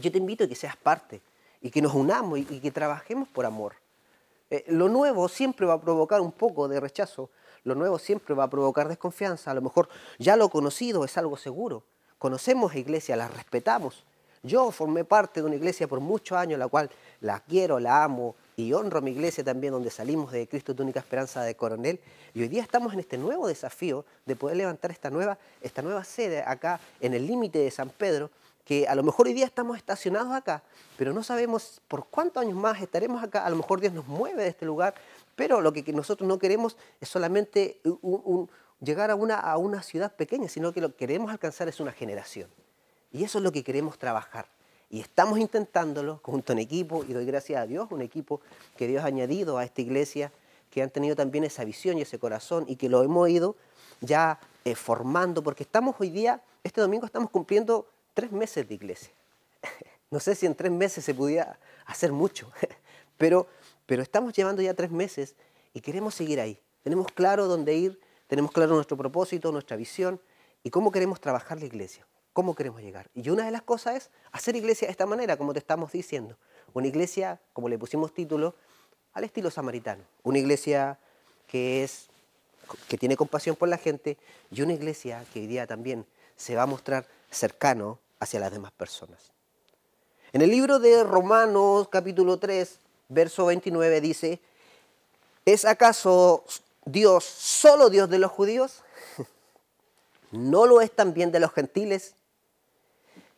yo 0.00 0.10
te 0.10 0.18
invito 0.18 0.44
a 0.44 0.48
que 0.48 0.54
seas 0.54 0.76
parte 0.76 1.20
y 1.60 1.70
que 1.70 1.80
nos 1.80 1.94
unamos 1.94 2.38
y, 2.38 2.44
que 2.44 2.70
trabajemos 2.70 3.28
por 3.28 3.46
amor. 3.46 3.74
Eh, 4.50 4.64
lo 4.68 4.88
nuevo 4.88 5.28
siempre 5.28 5.66
va 5.66 5.74
a 5.74 5.80
provocar 5.80 6.20
un 6.20 6.32
poco 6.32 6.68
de 6.68 6.78
rechazo, 6.78 7.30
lo 7.64 7.74
nuevo 7.74 7.98
siempre 7.98 8.34
va 8.34 8.44
a 8.44 8.50
provocar 8.50 8.88
desconfianza, 8.88 9.50
a 9.50 9.54
lo 9.54 9.62
mejor 9.62 9.88
ya 10.18 10.36
lo 10.36 10.48
conocido 10.48 11.04
es 11.04 11.18
algo 11.18 11.36
seguro. 11.36 11.84
Conocemos 12.18 12.72
a 12.72 12.78
iglesia, 12.78 13.16
la 13.16 13.28
respetamos. 13.28 14.04
Yo 14.42 14.70
formé 14.70 15.04
parte 15.04 15.40
de 15.40 15.46
una 15.46 15.56
iglesia 15.56 15.88
por 15.88 15.98
muchos 15.98 16.38
años, 16.38 16.58
la 16.58 16.68
cual 16.68 16.88
la 17.20 17.40
quiero, 17.40 17.80
la 17.80 18.04
amo 18.04 18.36
y 18.56 18.72
honro 18.72 18.98
a 18.98 19.00
mi 19.00 19.10
iglesia 19.10 19.42
también, 19.42 19.72
donde 19.72 19.90
salimos 19.90 20.30
de 20.30 20.46
Cristo, 20.46 20.74
tu 20.74 20.84
única 20.84 21.00
esperanza 21.00 21.42
de 21.42 21.56
coronel. 21.56 21.98
Y 22.32 22.42
hoy 22.42 22.48
día 22.48 22.62
estamos 22.62 22.92
en 22.94 23.00
este 23.00 23.18
nuevo 23.18 23.48
desafío 23.48 24.04
de 24.24 24.36
poder 24.36 24.56
levantar 24.56 24.92
esta 24.92 25.10
nueva, 25.10 25.36
esta 25.60 25.82
nueva 25.82 26.04
sede 26.04 26.42
acá 26.46 26.78
en 27.00 27.14
el 27.14 27.26
límite 27.26 27.58
de 27.58 27.70
San 27.72 27.90
Pedro, 27.90 28.30
que 28.66 28.88
a 28.88 28.96
lo 28.96 29.04
mejor 29.04 29.28
hoy 29.28 29.32
día 29.32 29.46
estamos 29.46 29.76
estacionados 29.76 30.32
acá, 30.32 30.64
pero 30.98 31.12
no 31.12 31.22
sabemos 31.22 31.80
por 31.86 32.08
cuántos 32.08 32.42
años 32.42 32.56
más 32.56 32.82
estaremos 32.82 33.22
acá. 33.22 33.46
A 33.46 33.50
lo 33.50 33.54
mejor 33.54 33.80
Dios 33.80 33.92
nos 33.92 34.08
mueve 34.08 34.42
de 34.42 34.48
este 34.48 34.66
lugar, 34.66 34.92
pero 35.36 35.60
lo 35.60 35.72
que 35.72 35.84
nosotros 35.92 36.26
no 36.26 36.40
queremos 36.40 36.76
es 37.00 37.08
solamente 37.08 37.80
llegar 38.80 39.12
a 39.12 39.14
una, 39.14 39.36
a 39.36 39.56
una 39.56 39.84
ciudad 39.84 40.16
pequeña, 40.16 40.48
sino 40.48 40.72
que 40.72 40.80
lo 40.80 40.88
que 40.88 40.96
queremos 40.96 41.30
alcanzar 41.30 41.68
es 41.68 41.78
una 41.78 41.92
generación. 41.92 42.50
Y 43.12 43.22
eso 43.22 43.38
es 43.38 43.44
lo 43.44 43.52
que 43.52 43.62
queremos 43.62 43.98
trabajar. 43.98 44.48
Y 44.90 45.00
estamos 45.00 45.38
intentándolo 45.38 46.18
junto 46.24 46.52
a 46.52 46.54
un 46.54 46.58
equipo, 46.58 47.04
y 47.08 47.12
doy 47.12 47.24
gracias 47.24 47.62
a 47.62 47.66
Dios, 47.66 47.86
un 47.92 48.02
equipo 48.02 48.40
que 48.76 48.88
Dios 48.88 49.04
ha 49.04 49.06
añadido 49.06 49.58
a 49.58 49.64
esta 49.64 49.80
iglesia, 49.80 50.32
que 50.72 50.82
han 50.82 50.90
tenido 50.90 51.14
también 51.14 51.44
esa 51.44 51.64
visión 51.64 51.98
y 51.98 52.02
ese 52.02 52.18
corazón, 52.18 52.64
y 52.66 52.74
que 52.74 52.88
lo 52.88 53.04
hemos 53.04 53.28
ido 53.28 53.54
ya 54.00 54.40
eh, 54.64 54.74
formando, 54.74 55.44
porque 55.44 55.62
estamos 55.62 55.94
hoy 56.00 56.10
día, 56.10 56.42
este 56.64 56.80
domingo 56.80 57.06
estamos 57.06 57.30
cumpliendo 57.30 57.86
tres 58.16 58.32
meses 58.32 58.66
de 58.66 58.74
iglesia. 58.74 59.12
No 60.08 60.20
sé 60.20 60.36
si 60.36 60.46
en 60.46 60.54
tres 60.54 60.70
meses 60.70 61.04
se 61.04 61.12
pudiera 61.12 61.58
hacer 61.84 62.12
mucho, 62.12 62.52
pero, 63.18 63.48
pero 63.86 64.02
estamos 64.02 64.32
llevando 64.32 64.62
ya 64.62 64.72
tres 64.72 64.92
meses 64.92 65.34
y 65.74 65.80
queremos 65.80 66.14
seguir 66.14 66.40
ahí. 66.40 66.60
Tenemos 66.84 67.08
claro 67.08 67.48
dónde 67.48 67.74
ir, 67.74 68.00
tenemos 68.28 68.52
claro 68.52 68.76
nuestro 68.76 68.96
propósito, 68.96 69.50
nuestra 69.50 69.76
visión 69.76 70.20
y 70.62 70.70
cómo 70.70 70.92
queremos 70.92 71.20
trabajar 71.20 71.58
la 71.58 71.66
iglesia, 71.66 72.06
cómo 72.32 72.54
queremos 72.54 72.82
llegar. 72.82 73.10
Y 73.14 73.30
una 73.30 73.46
de 73.46 73.50
las 73.50 73.62
cosas 73.62 73.96
es 73.96 74.10
hacer 74.30 74.54
iglesia 74.54 74.86
de 74.86 74.92
esta 74.92 75.06
manera, 75.06 75.36
como 75.36 75.52
te 75.52 75.58
estamos 75.58 75.90
diciendo. 75.90 76.38
Una 76.72 76.86
iglesia, 76.86 77.40
como 77.52 77.68
le 77.68 77.76
pusimos 77.76 78.14
título, 78.14 78.54
al 79.12 79.24
estilo 79.24 79.50
samaritano. 79.50 80.04
Una 80.22 80.38
iglesia 80.38 81.00
que 81.48 81.82
es 81.82 82.08
que 82.88 82.96
tiene 82.96 83.16
compasión 83.16 83.56
por 83.56 83.68
la 83.68 83.76
gente 83.76 84.18
y 84.52 84.62
una 84.62 84.72
iglesia 84.72 85.24
que 85.32 85.40
hoy 85.40 85.48
día 85.48 85.66
también 85.66 86.06
se 86.36 86.54
va 86.54 86.62
a 86.62 86.66
mostrar 86.66 87.08
cercano 87.28 87.98
hacia 88.20 88.40
las 88.40 88.52
demás 88.52 88.72
personas. 88.72 89.32
En 90.32 90.42
el 90.42 90.50
libro 90.50 90.78
de 90.78 91.04
Romanos 91.04 91.88
capítulo 91.88 92.38
3, 92.38 92.78
verso 93.08 93.46
29 93.46 94.00
dice, 94.00 94.40
¿es 95.44 95.64
acaso 95.64 96.44
Dios 96.84 97.24
solo 97.24 97.90
Dios 97.90 98.10
de 98.10 98.18
los 98.18 98.30
judíos? 98.30 98.82
¿No 100.30 100.66
lo 100.66 100.80
es 100.80 100.90
también 100.90 101.32
de 101.32 101.40
los 101.40 101.52
gentiles? 101.52 102.14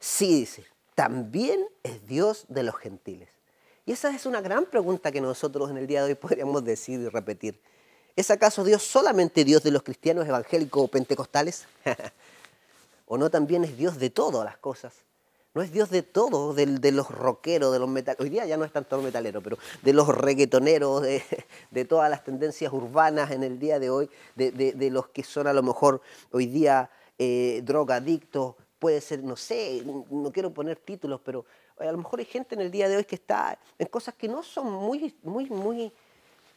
Sí, 0.01 0.41
dice, 0.41 0.65
también 0.95 1.67
es 1.83 2.07
Dios 2.07 2.47
de 2.49 2.63
los 2.63 2.77
gentiles. 2.77 3.29
Y 3.87 3.93
esa 3.93 4.15
es 4.15 4.27
una 4.27 4.41
gran 4.41 4.67
pregunta 4.67 5.11
que 5.11 5.21
nosotros 5.21 5.71
en 5.71 5.79
el 5.79 5.87
día 5.87 6.03
de 6.03 6.11
hoy 6.11 6.15
podríamos 6.15 6.65
decir 6.65 7.01
y 7.01 7.09
repetir. 7.09 7.61
¿Es 8.17 8.31
acaso 8.31 8.65
Dios 8.65 8.83
solamente 8.83 9.45
Dios 9.45 9.63
de 9.63 9.71
los 9.71 9.83
cristianos 9.83 10.27
evangélicos 10.27 10.83
o 10.83 10.89
pentecostales? 10.89 11.67
¿O 13.09 13.17
no 13.17 13.31
también 13.31 13.65
es 13.65 13.77
Dios 13.77 13.99
de 13.99 14.11
todas 14.11 14.45
las 14.45 14.59
cosas? 14.59 14.93
No 15.55 15.63
es 15.63 15.73
Dios 15.73 15.89
de 15.89 16.03
todo, 16.03 16.53
de, 16.53 16.93
los 16.93 17.11
rockeros, 17.11 17.73
de 17.73 17.79
los 17.79 17.89
metaleros. 17.89 18.23
Hoy 18.23 18.31
día 18.31 18.45
ya 18.45 18.59
no 18.59 18.67
es 18.67 18.73
tanto 18.73 19.01
metalero, 19.01 19.41
pero 19.41 19.59
de 19.83 19.93
los 19.95 20.07
reggaetoneros, 20.07 21.03
de, 21.03 21.85
todas 21.89 22.11
las 22.11 22.23
tendencias 22.23 22.71
urbanas 22.71 23.31
en 23.31 23.43
el 23.43 23.59
día 23.59 23.79
de 23.79 23.89
hoy, 23.89 24.11
de, 24.37 24.91
los 24.93 25.09
que 25.09 25.25
son 25.25 25.47
a 25.47 25.55
lo 25.55 25.63
mejor 25.63 26.03
hoy 26.33 26.47
día 26.47 26.91
eh, 27.19 27.63
drogadictos, 27.65 28.57
puede 28.79 29.01
ser, 29.01 29.25
no 29.25 29.37
sé, 29.37 29.83
no 30.11 30.31
quiero 30.31 30.53
poner 30.53 30.77
títulos, 30.77 31.21
pero 31.25 31.47
a 31.79 31.91
lo 31.91 31.99
mejor 31.99 32.21
hay 32.21 32.27
gente 32.27 32.55
en 32.55 32.61
el 32.61 32.71
día 32.71 32.89
de 32.89 32.99
hoy 32.99 33.05
que 33.05 33.17
está 33.17 33.59
en 33.79 33.87
cosas 33.87 34.15
que 34.15 34.29
no 34.29 34.43
son 34.43 34.71
muy, 34.71 35.17
muy, 35.23 35.49
muy, 35.49 35.93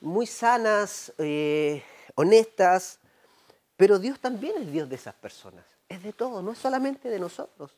muy 0.01 0.27
sanas, 0.27 1.13
eh, 1.17 1.81
honestas, 2.15 3.00
pero 3.77 3.98
Dios 3.98 4.20
también 4.20 4.58
es 4.58 4.72
Dios 4.72 4.89
de 4.89 4.96
esas 4.96 5.15
personas 5.15 5.63
es 5.91 6.03
de 6.03 6.13
todo, 6.13 6.41
no 6.41 6.51
es 6.51 6.57
solamente 6.57 7.10
de 7.10 7.19
nosotros. 7.19 7.71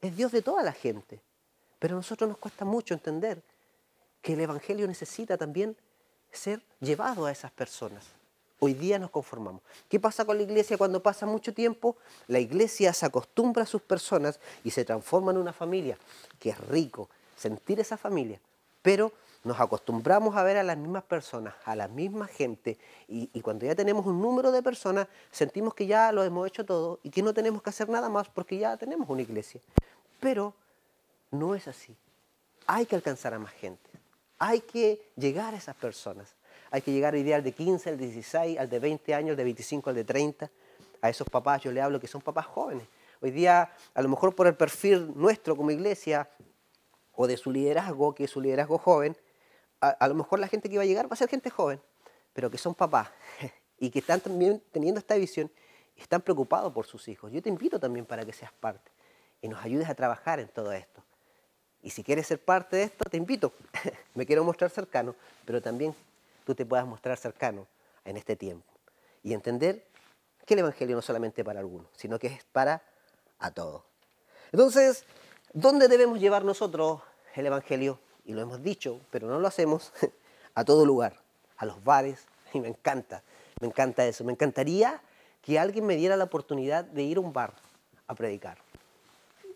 Es 0.00 0.16
Dios 0.16 0.32
de 0.32 0.42
toda 0.42 0.62
la 0.62 0.72
gente. 0.72 1.20
Pero 1.78 1.94
a 1.94 1.98
nosotros 1.98 2.28
nos 2.28 2.38
cuesta 2.38 2.64
mucho 2.64 2.94
entender 2.94 3.42
que 4.22 4.32
el 4.32 4.40
Evangelio 4.40 4.86
necesita 4.86 5.36
también 5.36 5.76
ser 6.32 6.62
llevado 6.80 7.26
a 7.26 7.30
esas 7.30 7.50
personas. 7.50 8.04
Hoy 8.60 8.74
día 8.74 8.98
nos 8.98 9.10
conformamos. 9.10 9.62
¿Qué 9.88 10.00
pasa 10.00 10.24
con 10.24 10.36
la 10.36 10.42
iglesia 10.42 10.76
cuando 10.76 11.02
pasa 11.02 11.26
mucho 11.26 11.54
tiempo? 11.54 11.96
La 12.26 12.40
iglesia 12.40 12.92
se 12.92 13.06
acostumbra 13.06 13.62
a 13.62 13.66
sus 13.66 13.82
personas 13.82 14.40
y 14.64 14.70
se 14.70 14.84
transforma 14.84 15.30
en 15.30 15.38
una 15.38 15.52
familia, 15.52 15.96
que 16.38 16.50
es 16.50 16.58
rico 16.68 17.08
sentir 17.36 17.78
esa 17.78 17.96
familia, 17.96 18.40
pero 18.82 19.12
nos 19.44 19.60
acostumbramos 19.60 20.36
a 20.36 20.42
ver 20.42 20.56
a 20.56 20.62
las 20.62 20.76
mismas 20.76 21.04
personas, 21.04 21.54
a 21.64 21.76
la 21.76 21.88
misma 21.88 22.26
gente, 22.26 22.78
y, 23.06 23.28
cuando 23.40 23.66
ya 23.66 23.74
tenemos 23.74 24.04
un 24.06 24.20
número 24.20 24.50
de 24.52 24.62
personas, 24.62 25.06
sentimos 25.30 25.74
que 25.74 25.86
ya 25.86 26.12
lo 26.12 26.24
hemos 26.24 26.46
hecho 26.46 26.64
todo 26.64 26.98
y 27.02 27.10
que 27.10 27.22
no 27.22 27.32
tenemos 27.32 27.62
que 27.62 27.70
hacer 27.70 27.88
nada 27.88 28.08
más 28.08 28.28
porque 28.28 28.58
ya 28.58 28.76
tenemos 28.76 29.08
una 29.08 29.22
iglesia. 29.22 29.60
Pero 30.20 30.54
no 31.30 31.54
es 31.54 31.68
así. 31.68 31.96
Hay 32.66 32.84
que 32.86 32.96
alcanzar 32.96 33.32
a 33.32 33.38
más 33.38 33.52
gente. 33.52 33.90
Hay 34.38 34.60
que 34.60 35.00
llegar 35.16 35.54
a 35.54 35.56
esas 35.56 35.76
personas. 35.76 36.34
Hay 36.70 36.82
que 36.82 36.92
llegar 36.92 37.14
al 37.14 37.20
ideal 37.20 37.42
de 37.42 37.52
15, 37.52 37.90
al 37.90 37.98
de 37.98 38.06
16, 38.06 38.58
al 38.58 38.68
de 38.68 38.78
20 38.78 39.14
años, 39.14 39.30
al 39.30 39.36
de 39.36 39.44
25, 39.44 39.90
al 39.90 39.96
de 39.96 40.04
30. 40.04 40.50
A 41.00 41.08
esos 41.08 41.28
papás 41.28 41.62
yo 41.62 41.72
le 41.72 41.80
hablo 41.80 42.00
que 42.00 42.08
son 42.08 42.20
papás 42.20 42.46
jóvenes. 42.46 42.86
Hoy 43.20 43.30
día, 43.30 43.72
a 43.94 44.02
lo 44.02 44.08
mejor 44.08 44.34
por 44.34 44.46
el 44.46 44.54
perfil 44.54 45.12
nuestro 45.16 45.56
como 45.56 45.70
iglesia 45.70 46.28
o 47.14 47.26
de 47.26 47.36
su 47.36 47.50
liderazgo, 47.50 48.14
que 48.14 48.24
es 48.24 48.30
su 48.30 48.40
liderazgo 48.40 48.78
joven, 48.78 49.16
a, 49.80 50.08
lo 50.08 50.14
mejor 50.14 50.38
la 50.38 50.48
gente 50.48 50.68
que 50.68 50.76
va 50.76 50.82
a 50.82 50.86
llegar 50.86 51.06
va 51.06 51.14
a 51.14 51.16
ser 51.16 51.28
gente 51.28 51.50
joven, 51.50 51.80
pero 52.32 52.50
que 52.50 52.58
son 52.58 52.74
papás 52.74 53.08
y 53.78 53.90
que 53.90 54.00
están 54.00 54.20
también 54.20 54.62
teniendo 54.72 54.98
esta 54.98 55.14
visión 55.16 55.50
están 55.96 56.22
preocupados 56.22 56.72
por 56.72 56.86
sus 56.86 57.08
hijos. 57.08 57.32
Yo 57.32 57.42
te 57.42 57.48
invito 57.48 57.80
también 57.80 58.06
para 58.06 58.24
que 58.24 58.32
seas 58.32 58.52
parte 58.52 58.90
y 59.40 59.48
nos 59.48 59.64
ayudes 59.64 59.88
a 59.88 59.94
trabajar 59.94 60.40
en 60.40 60.48
todo 60.48 60.72
esto. 60.72 61.02
Y 61.82 61.90
si 61.90 62.02
quieres 62.02 62.26
ser 62.26 62.44
parte 62.44 62.76
de 62.76 62.82
esto, 62.84 63.04
te 63.04 63.16
invito. 63.16 63.52
Me 64.14 64.26
quiero 64.26 64.44
mostrar 64.44 64.70
cercano, 64.70 65.14
pero 65.44 65.60
también 65.60 65.94
tú 66.44 66.54
te 66.54 66.64
puedas 66.66 66.86
mostrar 66.86 67.16
cercano 67.16 67.66
en 68.04 68.16
este 68.16 68.36
tiempo 68.36 68.72
y 69.22 69.34
entender 69.34 69.86
que 70.46 70.54
el 70.54 70.60
Evangelio 70.60 70.96
no 70.96 71.00
es 71.00 71.04
solamente 71.04 71.44
para 71.44 71.60
algunos, 71.60 71.88
sino 71.94 72.18
que 72.18 72.28
es 72.28 72.44
para 72.44 72.82
a 73.38 73.50
todos. 73.50 73.82
Entonces, 74.50 75.04
¿dónde 75.52 75.88
debemos 75.88 76.18
llevar 76.18 76.44
nosotros 76.44 77.02
el 77.34 77.46
Evangelio? 77.46 78.00
Y 78.28 78.34
lo 78.34 78.42
hemos 78.42 78.62
dicho, 78.62 79.00
pero 79.10 79.26
no 79.26 79.40
lo 79.40 79.48
hacemos, 79.48 79.92
a 80.54 80.62
todo 80.62 80.84
lugar, 80.84 81.16
a 81.56 81.66
los 81.66 81.82
bares, 81.82 82.26
y 82.52 82.60
me 82.60 82.68
encanta, 82.68 83.24
me 83.60 83.66
encanta 83.66 84.06
eso. 84.06 84.22
Me 84.22 84.32
encantaría 84.32 85.00
que 85.42 85.58
alguien 85.58 85.86
me 85.86 85.96
diera 85.96 86.16
la 86.16 86.24
oportunidad 86.24 86.84
de 86.84 87.02
ir 87.02 87.16
a 87.16 87.20
un 87.20 87.32
bar 87.32 87.54
a 88.06 88.14
predicar. 88.14 88.58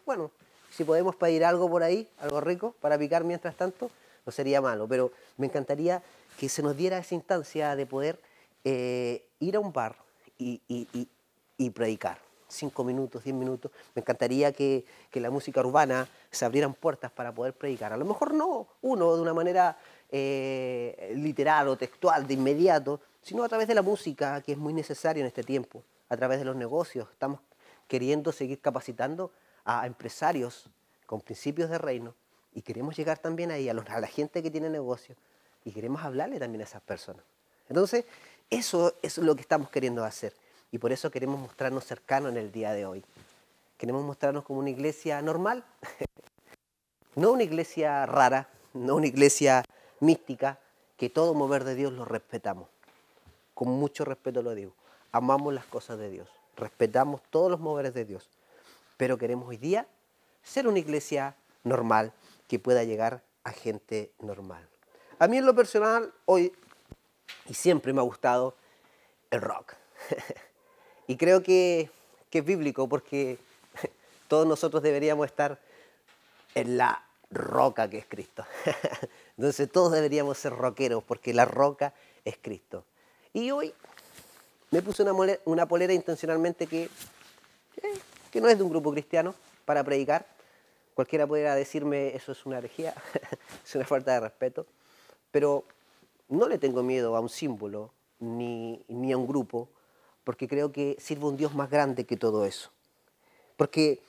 Bueno, 0.07 0.31
si 0.71 0.85
podemos 0.85 1.15
pedir 1.15 1.45
algo 1.45 1.71
por 1.71 1.83
ahí, 1.83 2.09
algo 2.19 2.41
rico, 2.41 2.75
para 2.81 2.99
picar 2.99 3.25
mientras 3.25 3.55
tanto, 3.55 3.91
no 4.25 4.33
sería 4.33 4.61
malo, 4.63 4.89
pero 4.89 5.13
me 5.37 5.47
encantaría 5.47 6.03
que 6.39 6.49
se 6.49 6.63
nos 6.63 6.75
diera 6.75 6.97
esa 6.97 7.15
instancia 7.15 7.77
de 7.77 7.85
poder 7.85 8.19
eh, 8.65 9.27
ir 9.39 9.57
a 9.57 9.61
un 9.61 9.73
bar 9.73 9.97
y 10.39 11.71
predicar 11.71 12.19
cinco 12.53 12.85
minutos, 12.85 13.25
diez 13.25 13.35
minutos. 13.35 13.73
Me 13.95 14.01
encantaría 14.01 14.53
que, 14.53 14.85
la 15.15 15.31
música 15.31 15.61
urbana 15.61 16.09
se 16.31 16.45
abrieran 16.45 16.75
puertas 16.75 17.11
para 17.11 17.33
poder 17.33 17.55
predicar. 17.55 17.93
A 17.93 17.97
lo 17.97 18.05
mejor 18.05 18.35
no 18.35 18.67
uno 18.83 19.17
de 19.17 19.23
una 19.23 19.35
manera 19.35 19.77
eh, 20.11 21.13
literal 21.17 21.69
o 21.69 21.77
textual 21.77 22.27
de 22.27 22.35
inmediato, 22.35 23.01
sino 23.23 23.45
a 23.45 23.49
través 23.49 23.69
de 23.69 23.75
la 23.75 23.83
música, 23.83 24.41
que 24.43 24.53
es 24.53 24.59
muy 24.59 24.73
necesaria 24.73 25.21
en 25.21 25.27
este 25.27 25.43
tiempo, 25.43 25.83
a 26.09 26.17
través 26.17 26.39
de 26.39 26.45
los 26.45 26.57
negocios. 26.57 27.09
Estamos 27.11 27.41
queriendo 27.89 28.33
seguir 28.33 28.61
capacitando 28.61 29.33
a 29.65 29.87
empresarios 29.87 30.69
con 31.07 31.21
principios 31.21 31.71
de 31.71 31.79
reino 31.79 32.15
y 32.55 32.63
queremos 32.63 32.97
llegar 32.97 33.19
también 33.19 33.51
ahí, 33.51 33.69
a, 33.69 33.75
la 33.75 34.07
gente 34.07 34.43
que 34.43 34.51
tiene 34.51 34.69
negocios, 34.69 35.17
y 35.65 35.73
queremos 35.73 36.03
hablarle 36.03 36.39
también 36.39 36.61
a 36.61 36.65
esas 36.65 36.83
personas. 36.83 37.25
Entonces, 37.69 38.05
eso 38.51 38.95
es 39.03 39.17
lo 39.19 39.35
que 39.35 39.43
estamos 39.43 39.71
queriendo 39.71 40.05
hacer 40.05 40.35
y 40.73 40.79
por 40.79 40.91
eso 40.91 41.11
queremos 41.11 41.39
mostrarnos 41.39 41.85
cercanos 41.85 42.33
en 42.33 42.39
el 42.39 42.51
día 42.51 42.73
de 42.73 42.87
hoy. 42.87 43.05
Queremos 43.77 44.03
mostrarnos 44.05 44.43
como 44.43 44.59
una 44.59 44.71
iglesia 44.71 45.21
normal, 45.21 45.65
no 47.15 47.33
una 47.33 47.43
iglesia 47.43 48.07
rara, 48.07 48.49
no 48.73 48.97
una 48.97 49.07
iglesia 49.07 49.65
mística, 50.01 50.59
que 50.97 51.11
todo 51.11 51.35
mover 51.35 51.65
de 51.65 51.75
Dios 51.75 51.93
lo 51.93 52.07
respetamos. 52.07 52.69
Con 53.55 53.69
mucho 53.69 54.05
respeto 54.07 54.43
lo 54.43 54.55
digo. 54.55 54.73
Amamos 55.13 55.53
las 55.53 55.67
cosas 55.67 55.99
de 55.99 56.09
Dios, 56.09 56.29
respetamos 56.57 57.21
todos 57.29 57.51
los 57.51 57.61
moveres 57.61 57.93
de 57.93 58.07
Dios, 58.07 58.31
pero 58.97 59.19
queremos 59.19 59.47
hoy 59.49 59.59
día 59.59 59.87
ser 60.43 60.67
una 60.67 60.79
iglesia 60.79 61.37
normal 61.65 62.15
que 62.49 62.59
pueda 62.59 62.83
llegar 62.83 63.23
a 63.45 63.53
gente 63.53 64.11
normal. 64.21 64.67
A 65.19 65.29
mí 65.29 65.37
en 65.37 65.45
lo 65.45 65.55
personal, 65.55 66.15
hoy 66.25 66.51
y 67.47 67.55
siempre 67.55 67.93
me 67.93 68.01
ha 68.01 68.05
gustado 68.05 68.57
el 69.31 69.43
rock. 69.43 69.75
y 71.13 71.17
creo 71.19 71.43
que, 71.43 71.91
que 72.31 72.39
es 72.39 72.45
bíblico 72.45 72.89
porque 72.89 73.37
todos 74.29 74.47
nosotros 74.47 74.83
deberíamos 74.83 75.27
estar 75.27 75.61
en 76.55 76.79
la 76.79 77.05
roca 77.31 77.91
que 77.91 77.99
es 77.99 78.07
Cristo. 78.07 78.47
Entonces 79.37 79.71
todos 79.71 79.93
deberíamos 79.93 80.39
ser 80.39 80.55
rockeros 80.55 81.05
porque 81.05 81.35
la 81.35 81.45
roca 81.45 81.93
es 82.25 82.39
Cristo. 82.41 82.87
Y 83.35 83.51
hoy 83.51 83.75
me 84.71 84.81
puse 84.81 85.03
una, 85.03 85.39
una 85.45 85.69
polera 85.69 85.93
intencionalmente 85.93 86.67
que, 86.67 86.85
eh, 86.85 87.99
que 88.31 88.41
no 88.41 88.49
es 88.49 88.57
de 88.57 88.65
un 88.65 88.71
grupo 88.71 88.91
cristiano 88.91 89.35
para 89.67 89.85
predicar. 89.85 90.25
Cualquiera 90.95 91.27
pudiera 91.27 91.55
decirme 91.55 92.17
eso 92.17 92.33
es 92.33 92.47
una 92.47 92.57
herejía, 92.57 92.95
es 93.67 93.75
una 93.75 93.85
falta 93.85 94.15
de 94.15 94.21
respeto, 94.21 94.67
pero 95.31 95.65
no 96.31 96.49
le 96.49 96.57
tengo 96.57 96.83
miedo 96.83 97.15
a 97.17 97.21
un 97.21 97.29
símbolo 97.29 97.91
ni, 98.19 98.83
ni 98.89 99.13
a 99.13 99.19
un 99.19 99.27
grupo, 99.27 99.69
porque 100.25 100.49
creo 100.49 100.73
que 100.73 100.97
sirve 101.01 101.27
un 101.27 101.37
Dios 101.37 101.55
más 101.55 101.71
grande 101.71 102.05
que 102.05 102.17
todo 102.17 102.45
eso. 102.45 102.71
Porque 103.57 104.01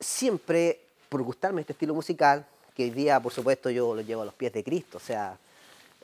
siempre, 0.00 0.80
por 1.08 1.22
gustarme 1.22 1.60
este 1.60 1.72
estilo 1.72 1.94
musical, 1.94 2.46
que 2.74 2.84
hoy 2.84 2.90
día, 2.90 3.20
por 3.20 3.32
supuesto, 3.32 3.70
yo 3.70 3.94
lo 3.94 4.02
llevo 4.02 4.22
a 4.22 4.24
los 4.24 4.34
pies 4.34 4.52
de 4.52 4.62
Cristo, 4.62 4.98
o 4.98 5.00
sea, 5.00 5.38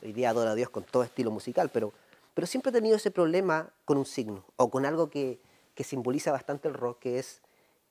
hoy 0.03 0.13
día 0.13 0.29
adoro 0.29 0.49
a 0.49 0.55
Dios 0.55 0.69
con 0.69 0.83
todo 0.83 1.03
estilo 1.03 1.31
musical, 1.31 1.69
pero, 1.71 1.93
pero 2.33 2.47
siempre 2.47 2.69
he 2.69 2.73
tenido 2.73 2.97
ese 2.97 3.11
problema 3.11 3.69
con 3.85 3.97
un 3.97 4.05
signo 4.05 4.43
o 4.57 4.69
con 4.69 4.85
algo 4.85 5.09
que, 5.09 5.39
que 5.73 5.83
simboliza 5.83 6.31
bastante 6.31 6.67
el 6.67 6.73
rock, 6.73 6.99
que 6.99 7.19
es, 7.19 7.41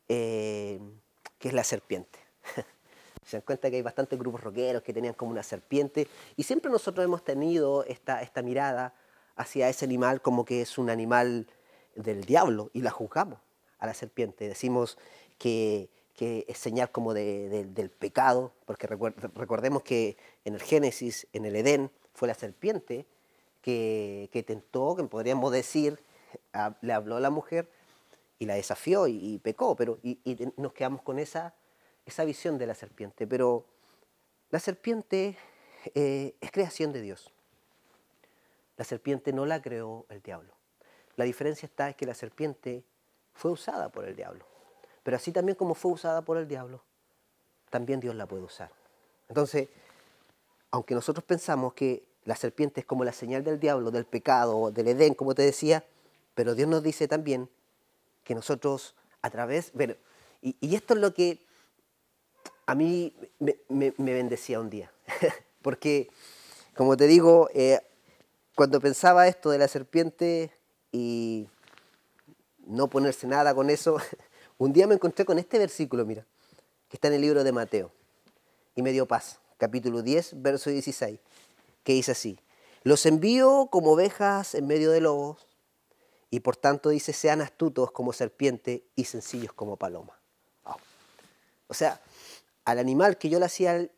eh, 0.08 0.78
que 1.38 1.48
es 1.48 1.54
la 1.54 1.64
serpiente. 1.64 2.18
Se 3.24 3.38
dan 3.38 3.42
cuenta 3.46 3.70
que 3.70 3.76
hay 3.76 3.82
bastantes 3.82 4.18
grupos 4.18 4.42
rockeros 4.42 4.82
que 4.82 4.92
tenían 4.92 5.14
como 5.14 5.30
una 5.30 5.42
serpiente 5.42 6.06
y 6.36 6.42
siempre 6.42 6.70
nosotros 6.70 7.02
hemos 7.02 7.24
tenido 7.24 7.84
esta, 7.84 8.20
esta 8.20 8.42
mirada 8.42 8.92
hacia 9.36 9.68
ese 9.68 9.84
animal 9.84 10.20
como 10.20 10.44
que 10.44 10.62
es 10.62 10.78
un 10.78 10.90
animal 10.90 11.46
del 11.94 12.24
diablo 12.24 12.70
y 12.72 12.82
la 12.82 12.90
juzgamos 12.90 13.38
a 13.78 13.86
la 13.86 13.94
serpiente. 13.94 14.48
Decimos 14.48 14.98
que, 15.38 15.88
que 16.14 16.44
es 16.48 16.58
señal 16.58 16.90
como 16.90 17.14
de, 17.14 17.66
del 17.66 17.90
pecado, 17.90 18.52
porque 18.66 18.86
recordemos 18.86 19.82
que 19.82 20.16
en 20.44 20.54
el 20.54 20.62
Génesis, 20.62 21.26
en 21.32 21.44
el 21.44 21.56
Edén, 21.56 21.90
fue 22.14 22.28
la 22.28 22.34
serpiente 22.34 23.06
que, 23.60 24.28
que 24.32 24.42
tentó, 24.42 24.94
que 24.96 25.04
podríamos 25.04 25.52
decir, 25.52 25.98
le 26.80 26.92
habló 26.92 27.16
a 27.16 27.20
la 27.20 27.30
mujer 27.30 27.68
y 28.38 28.46
la 28.46 28.54
desafió 28.54 29.06
y, 29.06 29.38
pecó, 29.38 29.76
pero 29.76 29.98
y, 30.02 30.18
nos 30.56 30.72
quedamos 30.72 31.02
con 31.02 31.18
esa, 31.18 31.54
esa 32.06 32.24
visión 32.24 32.58
de 32.58 32.66
la 32.66 32.74
serpiente. 32.74 33.26
Pero 33.26 33.64
la 34.50 34.60
serpiente 34.60 35.36
eh, 35.94 36.34
es 36.40 36.50
creación 36.50 36.92
de 36.92 37.00
Dios. 37.00 37.32
La 38.76 38.84
serpiente 38.84 39.32
no 39.32 39.46
la 39.46 39.62
creó 39.62 40.06
el 40.08 40.22
diablo. 40.22 40.54
La 41.16 41.24
diferencia 41.24 41.66
está 41.66 41.88
es 41.88 41.96
que 41.96 42.06
la 42.06 42.14
serpiente 42.14 42.84
fue 43.34 43.50
usada 43.50 43.90
por 43.90 44.04
el 44.04 44.16
diablo. 44.16 44.46
Pero 45.02 45.16
así 45.16 45.32
también 45.32 45.56
como 45.56 45.74
fue 45.74 45.92
usada 45.92 46.22
por 46.22 46.38
el 46.38 46.48
diablo, 46.48 46.82
también 47.70 48.00
Dios 48.00 48.14
la 48.14 48.26
puede 48.26 48.42
usar. 48.42 48.70
Entonces, 49.28 49.68
aunque 50.70 50.94
nosotros 50.94 51.24
pensamos 51.24 51.74
que 51.74 52.04
la 52.24 52.36
serpiente 52.36 52.80
es 52.80 52.86
como 52.86 53.04
la 53.04 53.12
señal 53.12 53.44
del 53.44 53.60
diablo, 53.60 53.90
del 53.90 54.06
pecado, 54.06 54.70
del 54.70 54.88
Edén, 54.88 55.14
como 55.14 55.34
te 55.34 55.42
decía, 55.42 55.84
pero 56.34 56.54
Dios 56.54 56.68
nos 56.68 56.82
dice 56.82 57.06
también 57.06 57.48
que 58.24 58.34
nosotros 58.34 58.94
a 59.22 59.30
través, 59.30 59.72
bueno, 59.74 59.94
y, 60.40 60.74
esto 60.74 60.94
es 60.94 61.00
lo 61.00 61.14
que 61.14 61.38
a 62.66 62.74
mí 62.74 63.14
me, 63.38 63.92
bendecía 63.96 64.60
un 64.60 64.68
día, 64.68 64.90
porque, 65.62 66.10
como 66.74 66.96
te 66.96 67.06
digo, 67.06 67.48
eh, 67.54 67.80
cuando 68.54 68.80
pensaba 68.80 69.28
esto 69.28 69.50
de 69.50 69.58
la 69.58 69.68
serpiente 69.68 70.52
y 70.92 71.48
no 72.66 72.88
ponerse 72.88 73.26
nada 73.26 73.54
con 73.54 73.70
eso, 73.70 73.98
Un 74.56 74.72
día 74.72 74.86
me 74.86 74.94
encontré 74.94 75.24
con 75.24 75.38
este 75.38 75.58
versículo, 75.58 76.06
mira, 76.06 76.24
que 76.88 76.96
está 76.96 77.08
en 77.08 77.14
el 77.14 77.22
libro 77.22 77.42
de 77.42 77.50
Mateo, 77.50 77.90
y 78.76 78.82
me 78.82 78.92
dio 78.92 79.06
paz, 79.06 79.40
capítulo 79.58 80.00
10, 80.00 80.42
verso 80.42 80.70
16, 80.70 81.18
que 81.82 81.92
dice 81.92 82.12
así, 82.12 82.38
los 82.84 83.04
envío 83.04 83.68
como 83.70 83.92
ovejas 83.92 84.54
en 84.54 84.68
medio 84.68 84.92
de 84.92 85.00
lobos, 85.00 85.44
y 86.30 86.40
por 86.40 86.56
tanto 86.56 86.90
dice, 86.90 87.12
sean 87.12 87.40
astutos 87.40 87.90
como 87.90 88.12
serpiente 88.12 88.84
y 88.94 89.04
sencillos 89.04 89.52
como 89.52 89.76
paloma. 89.76 90.18
O 91.66 91.74
sea, 91.74 92.00
al 92.64 92.78
animal 92.78 93.18
que 93.18 93.28
yo 93.28 93.40
le 93.40 93.46
hacía, 93.46 93.88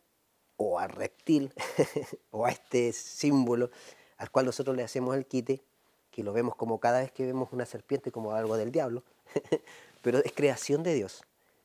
o 0.56 0.78
al 0.78 0.88
reptil, 0.88 1.52
o 2.30 2.46
a 2.46 2.50
este 2.50 2.94
símbolo 2.94 3.70
al 4.18 4.30
cual 4.30 4.46
nosotros 4.46 4.76
le 4.76 4.82
hacemos 4.82 5.16
el 5.16 5.26
quite, 5.26 5.62
que 6.10 6.22
lo 6.22 6.32
vemos 6.32 6.56
como 6.56 6.80
cada 6.80 7.00
vez 7.00 7.12
que 7.12 7.26
vemos 7.26 7.50
una 7.52 7.66
serpiente 7.66 8.10
como 8.10 8.32
algo 8.32 8.56
del 8.56 8.72
diablo, 8.72 9.02
pero 10.02 10.18
es 10.18 10.32
creación 10.32 10.82
de 10.82 10.94
Dios. 10.94 11.22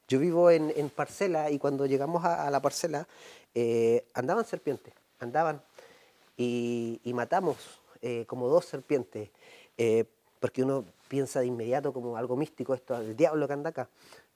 Yo 0.07 0.19
vivo 0.19 0.51
en, 0.51 0.89
parcela 0.89 1.51
y 1.51 1.57
cuando 1.57 1.85
llegamos 1.85 2.25
a, 2.25 2.49
la 2.51 2.61
parcela 2.61 3.07
eh, 3.55 4.05
andaban 4.13 4.43
serpientes, 4.43 4.93
andaban 5.19 5.61
y, 6.35 6.99
matamos 7.13 7.79
eh, 8.01 8.25
como 8.27 8.49
dos 8.49 8.65
serpientes, 8.65 9.29
eh, 9.77 10.03
porque 10.41 10.63
uno 10.63 10.83
piensa 11.07 11.39
de 11.39 11.45
inmediato 11.45 11.93
como 11.93 12.17
algo 12.17 12.35
místico, 12.35 12.73
esto 12.73 12.97
el 12.97 13.15
diablo 13.15 13.47
que 13.47 13.53
anda 13.53 13.69
acá. 13.69 13.87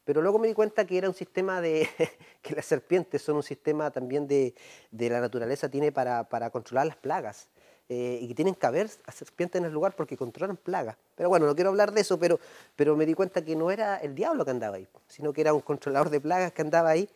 Pero 0.06 0.22
luego 0.22 0.40
me 0.40 0.48
di 0.48 0.54
cuenta 0.54 0.86
que 0.86 0.98
era 0.98 1.10
un 1.10 1.16
sistema 1.16 1.60
de, 1.60 1.90
que 2.42 2.56
las 2.56 2.66
serpientes 2.66 3.22
son 3.22 3.36
un 3.38 3.44
sistema 3.44 3.92
también 3.92 4.28
de, 4.28 4.54
de 4.92 5.10
la 5.10 5.20
naturaleza, 5.20 5.68
tiene 5.68 5.92
para, 5.92 6.24
para 6.30 6.52
controlar 6.52 6.88
las 6.88 6.96
plagas. 6.96 7.50
Eh, 7.88 8.18
y 8.20 8.28
que 8.28 8.34
tienen 8.34 8.56
que 8.56 8.66
haber 8.66 8.90
serpientes 9.14 9.60
en 9.60 9.66
el 9.66 9.72
lugar 9.72 9.96
porque 9.96 10.18
controlan 10.18 10.58
plagas. 10.58 10.98
Pero 11.16 11.30
bueno, 11.30 11.46
no 11.46 11.54
quiero 11.54 11.70
hablar 11.70 11.92
de 11.92 12.02
eso, 12.02 12.18
pero, 12.18 12.40
pero 12.76 12.96
me 12.96 13.06
di 13.06 13.14
cuenta 13.14 13.46
que 13.46 13.56
no 13.56 13.70
era 13.70 13.98
el 13.98 14.16
diablo 14.16 14.44
que 14.44 14.52
andaba 14.52 14.78
ahí, 14.78 14.88
sino 15.08 15.32
que 15.32 15.42
era 15.42 15.54
un 15.54 15.62
controlador 15.62 16.10
de 16.10 16.20
plagas 16.20 16.52
que 16.52 16.64
andaba 16.64 16.90
ahí. 16.90 17.08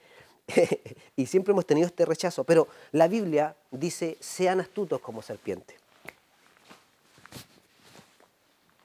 y 1.16 1.26
siempre 1.26 1.54
hemos 1.54 1.66
tenido 1.66 1.88
este 1.88 2.06
rechazo. 2.06 2.44
Pero 2.44 2.68
la 2.92 3.08
Biblia 3.08 3.56
dice, 3.72 4.18
sean 4.20 4.60
astutos 4.60 5.02
como 5.02 5.24
serpiente. 5.24 5.76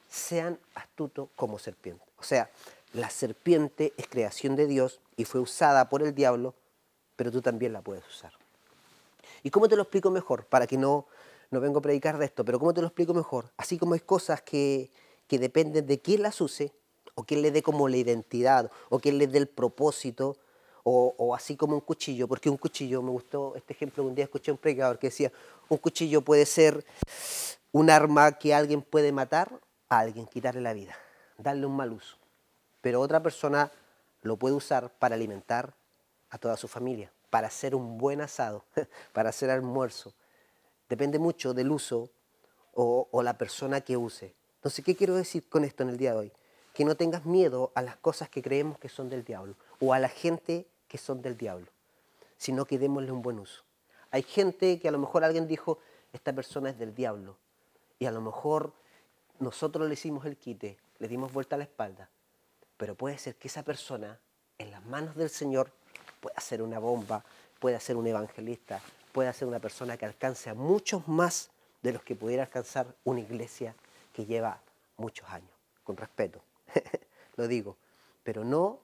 Sean 0.08 0.58
astutos 0.74 1.28
como 1.36 1.58
serpiente. 1.58 2.04
O 2.18 2.22
sea, 2.22 2.48
la 2.94 3.10
serpiente 3.10 3.92
es 3.98 4.06
creación 4.06 4.56
de 4.56 4.66
Dios 4.66 5.00
y 5.16 5.26
fue 5.26 5.40
usada 5.40 5.90
por 5.90 6.02
el 6.02 6.14
diablo, 6.14 6.54
pero 7.16 7.30
tú 7.30 7.42
también 7.42 7.74
la 7.74 7.82
puedes 7.82 8.06
usar. 8.06 8.32
¿Y 9.42 9.50
cómo 9.50 9.68
te 9.68 9.76
lo 9.76 9.82
explico 9.82 10.10
mejor? 10.10 10.46
Para 10.46 10.66
que 10.66 10.78
no 10.78 11.06
no 11.50 11.60
vengo 11.60 11.78
a 11.78 11.82
predicar 11.82 12.18
de 12.18 12.24
esto, 12.24 12.44
pero 12.44 12.58
¿cómo 12.58 12.74
te 12.74 12.80
lo 12.80 12.88
explico 12.88 13.14
mejor? 13.14 13.52
Así 13.56 13.78
como 13.78 13.94
hay 13.94 14.00
cosas 14.00 14.42
que, 14.42 14.90
que 15.26 15.38
dependen 15.38 15.86
de 15.86 16.00
quién 16.00 16.22
las 16.22 16.40
use, 16.40 16.72
o 17.14 17.24
quién 17.24 17.42
le 17.42 17.50
dé 17.50 17.62
como 17.62 17.88
la 17.88 17.96
identidad, 17.96 18.70
o 18.88 18.98
quién 18.98 19.18
le 19.18 19.26
dé 19.26 19.38
el 19.38 19.48
propósito, 19.48 20.36
o, 20.86 21.34
así 21.34 21.56
como 21.56 21.74
un 21.74 21.80
cuchillo, 21.80 22.28
porque 22.28 22.50
un 22.50 22.58
cuchillo, 22.58 23.00
me 23.00 23.10
gustó 23.10 23.54
este 23.56 23.72
ejemplo, 23.72 24.04
un 24.04 24.14
día 24.14 24.24
escuché 24.24 24.50
a 24.50 24.54
un 24.54 24.58
predicador 24.58 24.98
que 24.98 25.06
decía, 25.06 25.32
un 25.68 25.78
cuchillo 25.78 26.20
puede 26.20 26.44
ser 26.44 26.84
un 27.72 27.88
arma 27.88 28.32
que 28.32 28.54
alguien 28.54 28.82
puede 28.82 29.10
matar 29.10 29.50
a 29.88 30.00
alguien, 30.00 30.26
quitarle 30.26 30.60
la 30.60 30.74
vida, 30.74 30.94
darle 31.38 31.64
un 31.64 31.74
mal 31.74 31.90
uso, 31.90 32.18
pero 32.82 33.00
otra 33.00 33.22
persona 33.22 33.72
lo 34.20 34.36
puede 34.36 34.54
usar 34.54 34.90
para 34.98 35.14
alimentar 35.14 35.74
a 36.28 36.36
toda 36.36 36.58
su 36.58 36.68
familia, 36.68 37.10
para 37.30 37.46
hacer 37.46 37.74
un 37.74 37.96
buen 37.96 38.20
asado, 38.20 38.64
para 39.14 39.30
hacer 39.30 39.48
almuerzo, 39.48 40.12
Depende 40.88 41.18
mucho 41.18 41.54
del 41.54 41.70
uso 41.70 42.10
o, 42.74 43.22
la 43.22 43.38
persona 43.38 43.80
que 43.80 43.96
use. 43.96 44.34
Entonces, 44.56 44.84
¿qué 44.84 44.96
quiero 44.96 45.14
decir 45.14 45.48
con 45.48 45.64
esto 45.64 45.82
en 45.82 45.90
el 45.90 45.96
día 45.96 46.12
de 46.12 46.18
hoy? 46.18 46.32
Que 46.72 46.84
no 46.84 46.96
tengas 46.96 47.24
miedo 47.24 47.72
a 47.74 47.82
las 47.82 47.96
cosas 47.96 48.28
que 48.28 48.42
creemos 48.42 48.78
que 48.78 48.88
son 48.88 49.08
del 49.08 49.24
diablo 49.24 49.54
o 49.80 49.92
a 49.92 49.98
la 49.98 50.08
gente 50.08 50.66
que 50.88 50.98
son 50.98 51.22
del 51.22 51.36
diablo, 51.36 51.66
sino 52.36 52.64
que 52.64 52.78
démosle 52.78 53.12
un 53.12 53.22
buen 53.22 53.38
uso. 53.38 53.62
Hay 54.10 54.22
gente 54.22 54.78
que 54.80 54.88
a 54.88 54.92
lo 54.92 54.98
mejor 54.98 55.24
alguien 55.24 55.46
dijo, 55.46 55.78
esta 56.12 56.32
persona 56.32 56.70
es 56.70 56.78
del 56.78 56.94
diablo, 56.94 57.36
y 57.98 58.06
a 58.06 58.12
lo 58.12 58.20
mejor 58.20 58.72
nosotros 59.38 59.88
le 59.88 59.94
hicimos 59.94 60.24
el 60.26 60.36
quite, 60.36 60.78
le 60.98 61.08
dimos 61.08 61.32
vuelta 61.32 61.56
a 61.56 61.58
la 61.58 61.64
espalda, 61.64 62.08
pero 62.76 62.94
puede 62.94 63.18
ser 63.18 63.36
que 63.36 63.48
esa 63.48 63.62
persona 63.62 64.18
en 64.58 64.70
las 64.70 64.84
manos 64.84 65.16
del 65.16 65.30
Señor 65.30 65.72
pueda 66.20 66.40
ser 66.40 66.62
una 66.62 66.78
bomba, 66.78 67.24
pueda 67.58 67.80
ser 67.80 67.96
un 67.96 68.06
evangelista, 68.06 68.80
pueda 69.14 69.32
ser 69.32 69.46
una 69.46 69.60
persona 69.60 69.96
que 69.96 70.06
alcance 70.06 70.50
a 70.50 70.54
muchos 70.54 71.06
más 71.06 71.52
de 71.82 71.92
los 71.92 72.02
que 72.02 72.16
pudiera 72.16 72.42
alcanzar 72.42 72.96
una 73.04 73.20
iglesia 73.20 73.76
que 74.12 74.26
lleva 74.26 74.60
muchos 74.96 75.28
años, 75.28 75.52
con 75.84 75.96
respeto, 75.96 76.42
lo 77.36 77.46
digo, 77.46 77.76
pero 78.24 78.42
no 78.42 78.80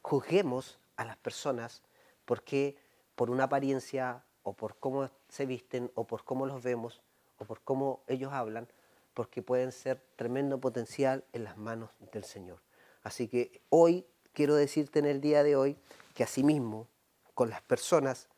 juzguemos 0.00 0.78
a 0.94 1.04
las 1.04 1.16
personas 1.16 1.82
porque 2.24 2.76
por 3.16 3.30
una 3.30 3.44
apariencia 3.44 4.22
o 4.44 4.52
por 4.52 4.76
cómo 4.76 5.10
se 5.28 5.44
visten 5.44 5.90
o 5.96 6.04
por 6.04 6.22
cómo 6.22 6.46
los 6.46 6.62
vemos 6.62 7.00
o 7.38 7.44
por 7.44 7.60
cómo 7.62 8.04
ellos 8.06 8.32
hablan, 8.32 8.68
porque 9.12 9.42
pueden 9.42 9.72
ser 9.72 10.00
tremendo 10.14 10.60
potencial 10.60 11.24
en 11.32 11.42
las 11.42 11.56
manos 11.56 11.90
del 12.12 12.22
Señor. 12.22 12.60
Así 13.02 13.26
que 13.26 13.60
hoy 13.70 14.06
quiero 14.34 14.54
decirte 14.54 15.00
en 15.00 15.06
el 15.06 15.20
día 15.20 15.42
de 15.42 15.56
hoy 15.56 15.76
que 16.14 16.22
asimismo 16.22 16.86
con 17.34 17.50
las 17.50 17.60
personas, 17.62 18.28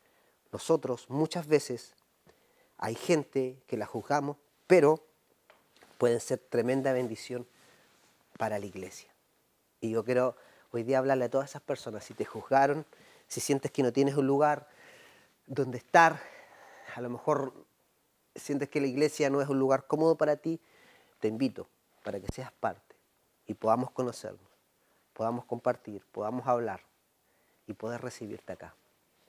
nosotros 0.57 1.07
muchas 1.07 1.45
veces 1.45 1.93
hay 2.79 2.95
gente 2.95 3.61
que 3.67 3.77
la 3.77 3.85
juzgamos, 3.85 4.37
pero 4.65 5.03
pueden 5.99 6.19
ser 6.19 6.39
tremenda 6.39 6.93
bendición 6.93 7.45
para 8.39 8.57
la 8.57 8.65
iglesia. 8.65 9.07
Y 9.81 9.91
yo 9.91 10.03
quiero 10.03 10.35
hoy 10.71 10.81
día 10.81 10.97
hablarle 10.97 11.25
a 11.25 11.29
todas 11.29 11.51
esas 11.51 11.61
personas, 11.61 12.05
si 12.05 12.15
te 12.15 12.25
juzgaron, 12.25 12.87
si 13.27 13.39
sientes 13.39 13.69
que 13.69 13.83
no 13.83 13.93
tienes 13.93 14.15
un 14.15 14.25
lugar 14.25 14.67
donde 15.45 15.77
estar, 15.77 16.19
a 16.95 17.01
lo 17.01 17.11
mejor 17.11 17.53
sientes 18.35 18.67
que 18.67 18.81
la 18.81 18.87
iglesia 18.87 19.29
no 19.29 19.41
es 19.41 19.49
un 19.49 19.59
lugar 19.59 19.85
cómodo 19.85 20.15
para 20.15 20.37
ti, 20.37 20.59
te 21.19 21.27
invito 21.27 21.67
para 22.03 22.19
que 22.19 22.33
seas 22.33 22.51
parte 22.51 22.95
y 23.45 23.53
podamos 23.53 23.91
conocernos, 23.91 24.49
podamos 25.13 25.45
compartir, 25.45 26.03
podamos 26.11 26.47
hablar 26.47 26.81
y 27.67 27.73
poder 27.73 28.01
recibirte 28.01 28.53
acá, 28.53 28.73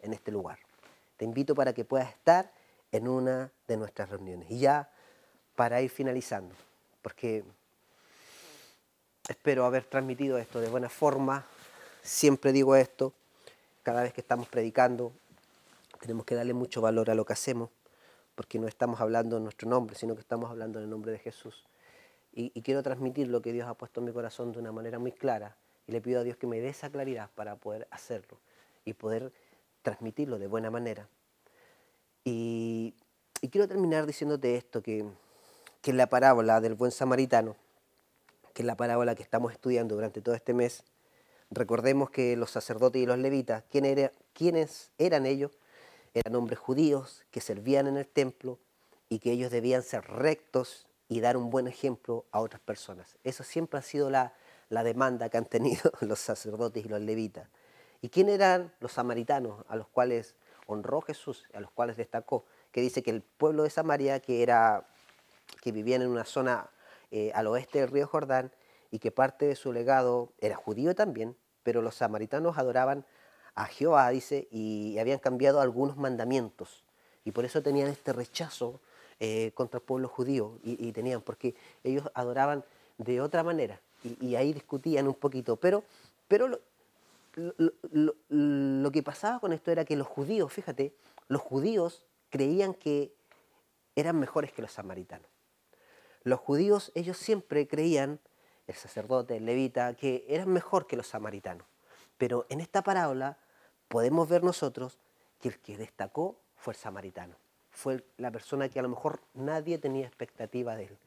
en 0.00 0.14
este 0.14 0.32
lugar. 0.32 0.67
Te 1.18 1.26
invito 1.26 1.54
para 1.54 1.74
que 1.74 1.85
puedas 1.85 2.09
estar 2.09 2.50
en 2.90 3.07
una 3.07 3.52
de 3.66 3.76
nuestras 3.76 4.09
reuniones. 4.09 4.50
Y 4.50 4.61
ya 4.61 4.90
para 5.54 5.83
ir 5.83 5.90
finalizando, 5.90 6.54
porque 7.02 7.44
espero 9.28 9.64
haber 9.66 9.85
transmitido 9.85 10.38
esto 10.38 10.61
de 10.61 10.68
buena 10.68 10.88
forma, 10.88 11.44
siempre 12.02 12.52
digo 12.52 12.76
esto, 12.76 13.12
cada 13.83 14.02
vez 14.02 14.12
que 14.12 14.20
estamos 14.20 14.48
predicando, 14.48 15.12
tenemos 16.00 16.24
que 16.24 16.37
darle 16.37 16.54
mucho 16.54 16.81
valor 16.81 17.11
a 17.11 17.14
lo 17.14 17.26
que 17.26 17.33
hacemos, 17.33 17.70
porque 18.37 18.61
no 18.61 18.68
estamos 18.68 19.00
hablando 19.00 19.37
en 19.37 19.42
nuestro 19.42 19.68
nombre, 19.68 19.96
sino 19.96 20.14
que 20.14 20.20
estamos 20.20 20.48
hablando 20.50 20.78
en 20.78 20.85
el 20.85 20.90
nombre 20.90 21.11
de 21.11 21.18
Jesús. 21.18 21.66
Y, 22.33 22.50
quiero 22.62 22.85
transmitir 22.85 23.26
lo 23.26 23.42
que 23.42 23.52
Dios 23.52 23.66
ha 23.66 23.74
puesto 23.74 23.98
en 23.98 24.07
mi 24.07 24.12
corazón 24.12 24.52
de 24.52 24.61
una 24.61 24.70
manera 24.70 25.00
muy 25.00 25.11
clara, 25.11 25.57
y 25.88 25.92
le 25.92 26.00
pido 26.00 26.20
a 26.20 26.22
Dios 26.22 26.37
que 26.37 26.46
me 26.46 26.61
dé 26.61 26.68
esa 26.68 26.88
claridad 26.88 27.31
para 27.35 27.57
poder 27.57 27.88
hacerlo 27.90 28.38
y 28.85 28.92
poder 28.92 29.33
transmitirlo 29.82 30.38
de 30.38 30.46
buena 30.46 30.70
manera. 30.70 31.08
Y, 32.24 32.94
quiero 33.50 33.68
terminar 33.68 34.06
diciéndote 34.06 34.56
esto, 34.56 34.82
que, 34.82 35.04
que 35.80 35.92
la 35.92 36.08
parábola 36.08 36.60
del 36.60 36.74
buen 36.74 36.90
samaritano, 36.90 37.56
que 38.52 38.62
es 38.62 38.66
la 38.66 38.76
parábola 38.76 39.14
que 39.14 39.22
estamos 39.22 39.52
estudiando 39.52 39.94
durante 39.94 40.20
todo 40.20 40.34
este 40.34 40.52
mes, 40.52 40.84
recordemos 41.50 42.10
que 42.10 42.36
los 42.36 42.50
sacerdotes 42.50 43.00
y 43.02 43.06
los 43.06 43.18
levitas, 43.18 43.64
¿quién 43.70 43.84
era, 43.84 44.12
¿quiénes 44.32 44.90
eran 44.98 45.26
ellos? 45.26 45.52
Eran 46.14 46.34
hombres 46.34 46.58
judíos 46.58 47.24
que 47.30 47.40
servían 47.40 47.86
en 47.86 47.96
el 47.96 48.06
templo 48.06 48.58
y 49.08 49.20
que 49.20 49.32
ellos 49.32 49.50
debían 49.50 49.82
ser 49.82 50.04
rectos 50.04 50.86
y 51.08 51.20
dar 51.20 51.36
un 51.36 51.50
buen 51.50 51.68
ejemplo 51.68 52.26
a 52.32 52.40
otras 52.40 52.60
personas. 52.60 53.16
Eso 53.24 53.44
siempre 53.44 53.78
ha 53.78 53.82
sido 53.82 54.10
la, 54.10 54.34
la 54.68 54.82
demanda 54.82 55.28
que 55.28 55.38
han 55.38 55.46
tenido 55.46 55.90
los 56.00 56.18
sacerdotes 56.18 56.84
y 56.84 56.88
los 56.88 57.00
levitas. 57.00 57.48
¿Y 58.00 58.08
quién 58.11 58.28
eran 58.28 58.72
los 58.80 58.92
samaritanos 58.92 59.64
a 59.68 59.76
los 59.76 59.88
cuales 59.88 60.34
honró 60.66 61.00
Jesús, 61.00 61.44
a 61.54 61.61
los 61.61 61.70
cuales 61.70 61.96
destacó? 61.96 62.44
Que 62.72 62.80
dice 62.80 63.02
que 63.02 63.11
el 63.11 63.22
pueblo 63.22 63.64
de 63.64 63.70
Samaria, 63.70 64.20
que, 64.20 64.42
era, 64.42 64.87
que 65.62 65.72
vivían 65.72 66.02
en 66.02 66.08
una 66.08 66.24
zona 66.24 66.70
eh, 67.11 67.32
al 67.34 67.46
oeste 67.46 67.80
del 67.80 67.90
río 67.90 68.06
Jordán 68.06 68.52
y 68.90 68.98
que 68.98 69.11
parte 69.11 69.46
de 69.46 69.56
su 69.56 69.72
legado 69.72 70.32
era 70.40 70.56
judío 70.56 70.94
también, 70.94 71.37
pero 71.62 71.82
los 71.82 71.96
samaritanos 71.96 72.56
adoraban 72.56 73.04
a 73.54 73.66
Jehová, 73.66 74.08
dice, 74.11 74.46
y 74.50 74.98
habían 74.98 75.18
cambiado 75.18 75.61
algunos 75.61 75.96
mandamientos. 75.96 76.84
Y 77.24 77.32
por 77.32 77.44
eso 77.44 77.62
tenían 77.62 77.88
este 77.88 78.12
rechazo 78.12 78.80
eh, 79.18 79.50
contra 79.54 79.78
el 79.78 79.84
pueblo 79.84 80.08
judío, 80.08 80.58
y, 80.62 80.87
y 80.87 80.92
tenían, 80.92 81.20
porque 81.20 81.56
ellos 81.82 82.08
adoraban 82.14 82.64
de 82.98 83.20
otra 83.20 83.42
manera 83.42 83.80
y, 84.02 84.34
ahí 84.37 84.52
discutían 84.52 85.08
un 85.08 85.14
poquito. 85.14 85.56
Pero, 85.56 85.84
pero 86.26 86.61
lo, 87.34 88.90
que 88.90 89.02
pasaba 89.02 89.40
con 89.40 89.52
esto 89.52 89.70
era 89.70 89.84
que 89.84 89.96
los 89.96 90.06
judíos, 90.06 90.52
fíjate, 90.52 90.94
los 91.28 91.40
judíos 91.40 92.04
creían 92.30 92.74
que 92.74 93.14
eran 93.96 94.18
mejores 94.18 94.52
que 94.52 94.62
los 94.62 94.72
samaritanos. 94.72 95.28
Los 96.22 96.40
judíos, 96.40 96.92
ellos 96.94 97.16
siempre 97.16 97.66
creían, 97.68 98.20
el 98.66 98.74
sacerdote, 98.74 99.36
el 99.36 99.46
levita, 99.46 99.94
que 99.94 100.24
eran 100.28 100.50
mejor 100.50 100.86
que 100.86 100.96
los 100.96 101.06
samaritanos. 101.06 101.66
Pero 102.18 102.46
en 102.48 102.60
esta 102.60 102.82
parábola 102.82 103.38
podemos 103.88 104.28
ver 104.28 104.42
nosotros 104.42 104.98
que 105.40 105.48
el 105.48 105.58
que 105.58 105.76
destacó 105.76 106.38
fue 106.56 106.74
el 106.74 106.78
samaritano. 106.78 107.36
Fue 107.70 108.04
la 108.16 108.30
persona 108.30 108.68
que 108.68 108.78
a 108.78 108.82
lo 108.82 108.88
mejor 108.88 109.20
nadie 109.34 109.78
tenía 109.78 110.06
expectativa 110.06 110.76
de 110.76 110.84
él. 110.84 110.98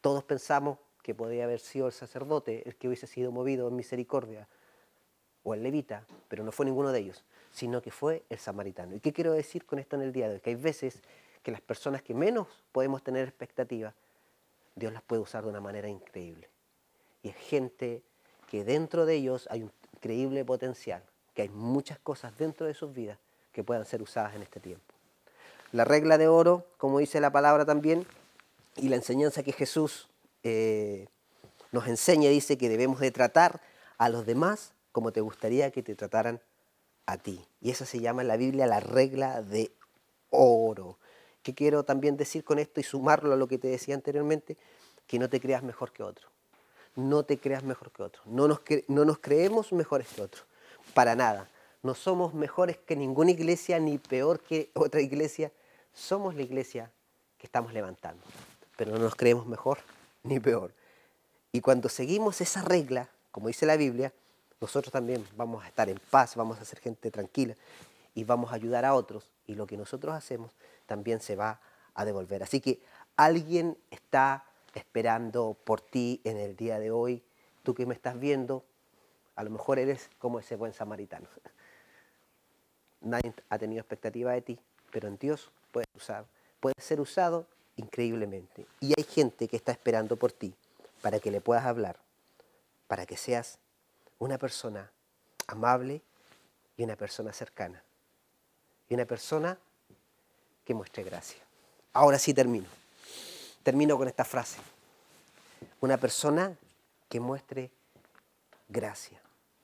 Todos 0.00 0.24
pensamos 0.24 0.78
que 1.02 1.14
podría 1.14 1.44
haber 1.44 1.60
sido 1.60 1.86
el 1.86 1.92
sacerdote 1.92 2.66
el 2.66 2.76
que 2.76 2.88
hubiese 2.88 3.06
sido 3.06 3.30
movido 3.30 3.68
en 3.68 3.76
misericordia, 3.76 4.48
o 5.46 5.54
el 5.54 5.62
levita, 5.62 6.04
pero 6.28 6.42
no 6.42 6.50
fue 6.50 6.66
ninguno 6.66 6.90
de 6.90 6.98
ellos, 6.98 7.24
sino 7.52 7.80
que 7.80 7.92
fue 7.92 8.24
el 8.28 8.38
samaritano. 8.38 8.96
¿Y 8.96 9.00
qué 9.00 9.12
quiero 9.12 9.32
decir 9.32 9.64
con 9.64 9.78
esto 9.78 9.94
en 9.94 10.02
el 10.02 10.12
día 10.12 10.28
de 10.28 10.34
hoy? 10.34 10.40
Que 10.40 10.50
hay 10.50 10.56
veces 10.56 11.00
que 11.44 11.52
las 11.52 11.60
personas 11.60 12.02
que 12.02 12.14
menos 12.14 12.48
podemos 12.72 13.00
tener 13.04 13.28
expectativa, 13.28 13.94
Dios 14.74 14.92
las 14.92 15.02
puede 15.02 15.22
usar 15.22 15.44
de 15.44 15.50
una 15.50 15.60
manera 15.60 15.88
increíble. 15.88 16.48
Y 17.22 17.28
es 17.28 17.36
gente 17.36 18.02
que 18.50 18.64
dentro 18.64 19.06
de 19.06 19.14
ellos 19.14 19.46
hay 19.48 19.62
un 19.62 19.70
increíble 19.94 20.44
potencial, 20.44 21.00
que 21.32 21.42
hay 21.42 21.48
muchas 21.48 22.00
cosas 22.00 22.36
dentro 22.36 22.66
de 22.66 22.74
sus 22.74 22.92
vidas 22.92 23.16
que 23.52 23.62
puedan 23.62 23.86
ser 23.86 24.02
usadas 24.02 24.34
en 24.34 24.42
este 24.42 24.58
tiempo. 24.58 24.94
La 25.70 25.84
regla 25.84 26.18
de 26.18 26.26
oro, 26.26 26.66
como 26.76 26.98
dice 26.98 27.20
la 27.20 27.30
palabra 27.30 27.64
también, 27.64 28.04
y 28.74 28.88
la 28.88 28.96
enseñanza 28.96 29.44
que 29.44 29.52
Jesús 29.52 30.08
eh, 30.42 31.06
nos 31.70 31.86
enseña, 31.86 32.30
dice 32.30 32.58
que 32.58 32.68
debemos 32.68 32.98
de 32.98 33.12
tratar 33.12 33.60
a 33.96 34.08
los 34.08 34.26
demás 34.26 34.72
como 34.96 35.12
te 35.12 35.20
gustaría 35.20 35.70
que 35.72 35.82
te 35.82 35.94
trataran 35.94 36.40
a 37.04 37.18
ti. 37.18 37.44
Y 37.60 37.70
eso 37.70 37.84
se 37.84 38.00
llama 38.00 38.22
en 38.22 38.28
la 38.28 38.38
Biblia 38.38 38.66
la 38.66 38.80
regla 38.80 39.42
de 39.42 39.70
oro. 40.30 40.96
¿Qué 41.42 41.54
quiero 41.54 41.82
también 41.82 42.16
decir 42.16 42.44
con 42.44 42.58
esto 42.58 42.80
y 42.80 42.82
sumarlo 42.82 43.34
a 43.34 43.36
lo 43.36 43.46
que 43.46 43.58
te 43.58 43.68
decía 43.68 43.94
anteriormente? 43.94 44.56
Que 45.06 45.18
no 45.18 45.28
te 45.28 45.38
creas 45.38 45.62
mejor 45.62 45.92
que 45.92 46.02
otro. 46.02 46.30
No 46.94 47.24
te 47.24 47.36
creas 47.36 47.62
mejor 47.62 47.92
que 47.92 48.04
otro. 48.04 48.22
No 48.24 48.48
nos, 48.48 48.62
no 48.88 49.04
nos 49.04 49.18
creemos 49.18 49.70
mejores 49.70 50.08
que 50.08 50.22
otro. 50.22 50.44
Para 50.94 51.14
nada. 51.14 51.50
No 51.82 51.94
somos 51.94 52.32
mejores 52.32 52.78
que 52.78 52.96
ninguna 52.96 53.32
iglesia 53.32 53.78
ni 53.78 53.98
peor 53.98 54.40
que 54.40 54.70
otra 54.72 55.02
iglesia. 55.02 55.52
Somos 55.92 56.34
la 56.36 56.40
iglesia 56.40 56.90
que 57.36 57.46
estamos 57.46 57.74
levantando. 57.74 58.24
Pero 58.78 58.92
no 58.92 58.98
nos 59.00 59.14
creemos 59.14 59.46
mejor 59.46 59.76
ni 60.22 60.40
peor. 60.40 60.72
Y 61.52 61.60
cuando 61.60 61.90
seguimos 61.90 62.40
esa 62.40 62.62
regla, 62.62 63.10
como 63.30 63.48
dice 63.48 63.66
la 63.66 63.76
Biblia, 63.76 64.10
nosotros 64.60 64.92
también 64.92 65.26
vamos 65.36 65.64
a 65.64 65.68
estar 65.68 65.88
en 65.88 66.00
paz, 66.10 66.34
vamos 66.34 66.58
a 66.58 66.64
ser 66.64 66.78
gente 66.80 67.10
tranquila 67.10 67.54
y 68.14 68.24
vamos 68.24 68.52
a 68.52 68.54
ayudar 68.54 68.84
a 68.84 68.94
otros. 68.94 69.30
Y 69.46 69.54
lo 69.54 69.66
que 69.66 69.76
nosotros 69.76 70.14
hacemos 70.14 70.52
también 70.86 71.20
se 71.20 71.36
va 71.36 71.60
a 71.94 72.04
devolver. 72.04 72.42
Así 72.42 72.60
que 72.60 72.80
alguien 73.16 73.76
está 73.90 74.44
esperando 74.74 75.56
por 75.64 75.80
ti 75.80 76.20
en 76.24 76.38
el 76.38 76.56
día 76.56 76.78
de 76.78 76.90
hoy. 76.90 77.22
Tú 77.62 77.74
que 77.74 77.86
me 77.86 77.94
estás 77.94 78.18
viendo, 78.18 78.64
a 79.34 79.44
lo 79.44 79.50
mejor 79.50 79.78
eres 79.78 80.10
como 80.18 80.38
ese 80.40 80.56
buen 80.56 80.72
samaritano. 80.72 81.28
Nadie 83.02 83.34
ha 83.50 83.58
tenido 83.58 83.80
expectativa 83.80 84.32
de 84.32 84.40
ti, 84.40 84.58
pero 84.90 85.08
en 85.08 85.18
Dios 85.18 85.50
puedes 85.70 85.88
usar, 85.94 86.24
puede 86.60 86.74
ser 86.78 87.00
usado 87.00 87.46
increíblemente. 87.76 88.66
Y 88.80 88.94
hay 88.96 89.04
gente 89.04 89.48
que 89.48 89.56
está 89.56 89.72
esperando 89.72 90.16
por 90.16 90.32
ti 90.32 90.54
para 91.02 91.20
que 91.20 91.30
le 91.30 91.42
puedas 91.42 91.66
hablar, 91.66 91.98
para 92.88 93.04
que 93.04 93.18
seas 93.18 93.58
una 94.18 94.38
persona 94.38 94.90
amable 95.46 96.02
y 96.76 96.82
una 96.82 96.96
persona 96.96 97.32
cercana. 97.32 97.82
Y 98.88 98.94
una 98.94 99.04
persona 99.04 99.58
que 100.64 100.74
muestre 100.74 101.02
gracia. 101.02 101.40
Ahora 101.92 102.18
sí 102.18 102.34
termino. 102.34 102.66
Termino 103.62 103.96
con 103.96 104.08
esta 104.08 104.24
frase. 104.24 104.58
Una 105.80 105.96
persona 105.96 106.56
que 107.08 107.20
muestre 107.20 107.70
gracia. 108.68 109.20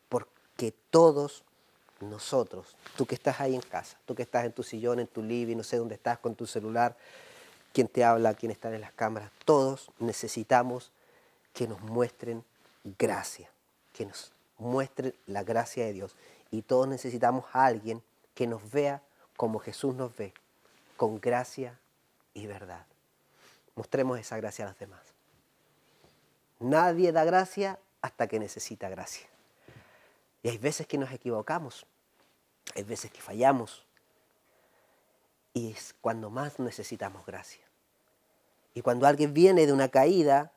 Porque 0.09 0.73
todos 0.91 1.45
nosotros, 2.01 2.77
tú 2.97 3.07
que 3.07 3.15
estás 3.15 3.41
ahí 3.41 3.55
en 3.55 3.61
casa, 3.61 3.97
tú 4.05 4.15
que 4.15 4.23
estás 4.23 4.45
en 4.45 4.53
tu 4.53 4.63
sillón, 4.63 4.99
en 4.99 5.07
tu 5.07 5.23
living, 5.23 5.57
no 5.57 5.63
sé 5.63 5.77
dónde 5.77 5.95
estás 5.95 6.19
con 6.19 6.35
tu 6.35 6.47
celular, 6.47 6.97
quien 7.73 7.89
te 7.89 8.05
habla, 8.05 8.35
quien 8.35 8.51
está 8.53 8.75
en 8.75 8.81
las 8.81 8.93
cámaras, 8.93 9.31
todos 9.45 9.91
necesitamos 9.99 10.91
que 11.53 11.69
nos 11.69 11.81
muestren 11.81 12.45
gracia, 12.99 13.51
que 13.93 14.05
nos 14.05 14.32
muestren 14.63 15.15
la 15.27 15.43
gracia 15.43 15.85
de 15.85 15.93
Dios. 15.93 16.17
Y 16.51 16.63
todos 16.63 16.89
necesitamos 16.89 17.45
a 17.53 17.67
alguien 17.67 18.03
que 18.35 18.47
nos 18.47 18.71
vea 18.71 19.03
como 19.37 19.59
Jesús 19.59 19.95
nos 19.95 20.15
ve, 20.17 20.33
con 20.97 21.21
gracia 21.21 21.79
y 22.35 22.47
verdad. 22.47 22.87
Mostremos 23.75 24.19
esa 24.19 24.37
gracia 24.37 24.65
a 24.65 24.69
los 24.69 24.79
demás. 24.79 25.01
Nadie 26.61 27.13
da 27.13 27.25
gracia 27.25 27.79
hasta 28.03 28.27
que 28.29 28.39
necesita 28.39 28.89
gracia. 28.89 29.27
Y 30.43 30.49
hay 30.49 30.59
veces 30.59 30.87
que 30.87 30.99
nos 30.99 31.11
equivocamos, 31.13 31.87
hay 32.75 32.83
veces 32.83 33.11
que 33.11 33.21
fallamos, 33.21 33.85
y 35.55 35.73
es 35.73 35.95
cuando 36.01 36.31
más 36.31 36.59
necesitamos 36.59 37.25
gracia. 37.27 37.63
Y 38.75 38.81
cuando 38.83 39.07
alguien 39.07 39.35
viene 39.35 39.67
de 39.67 39.73
una 39.73 39.89
caída 39.89 40.53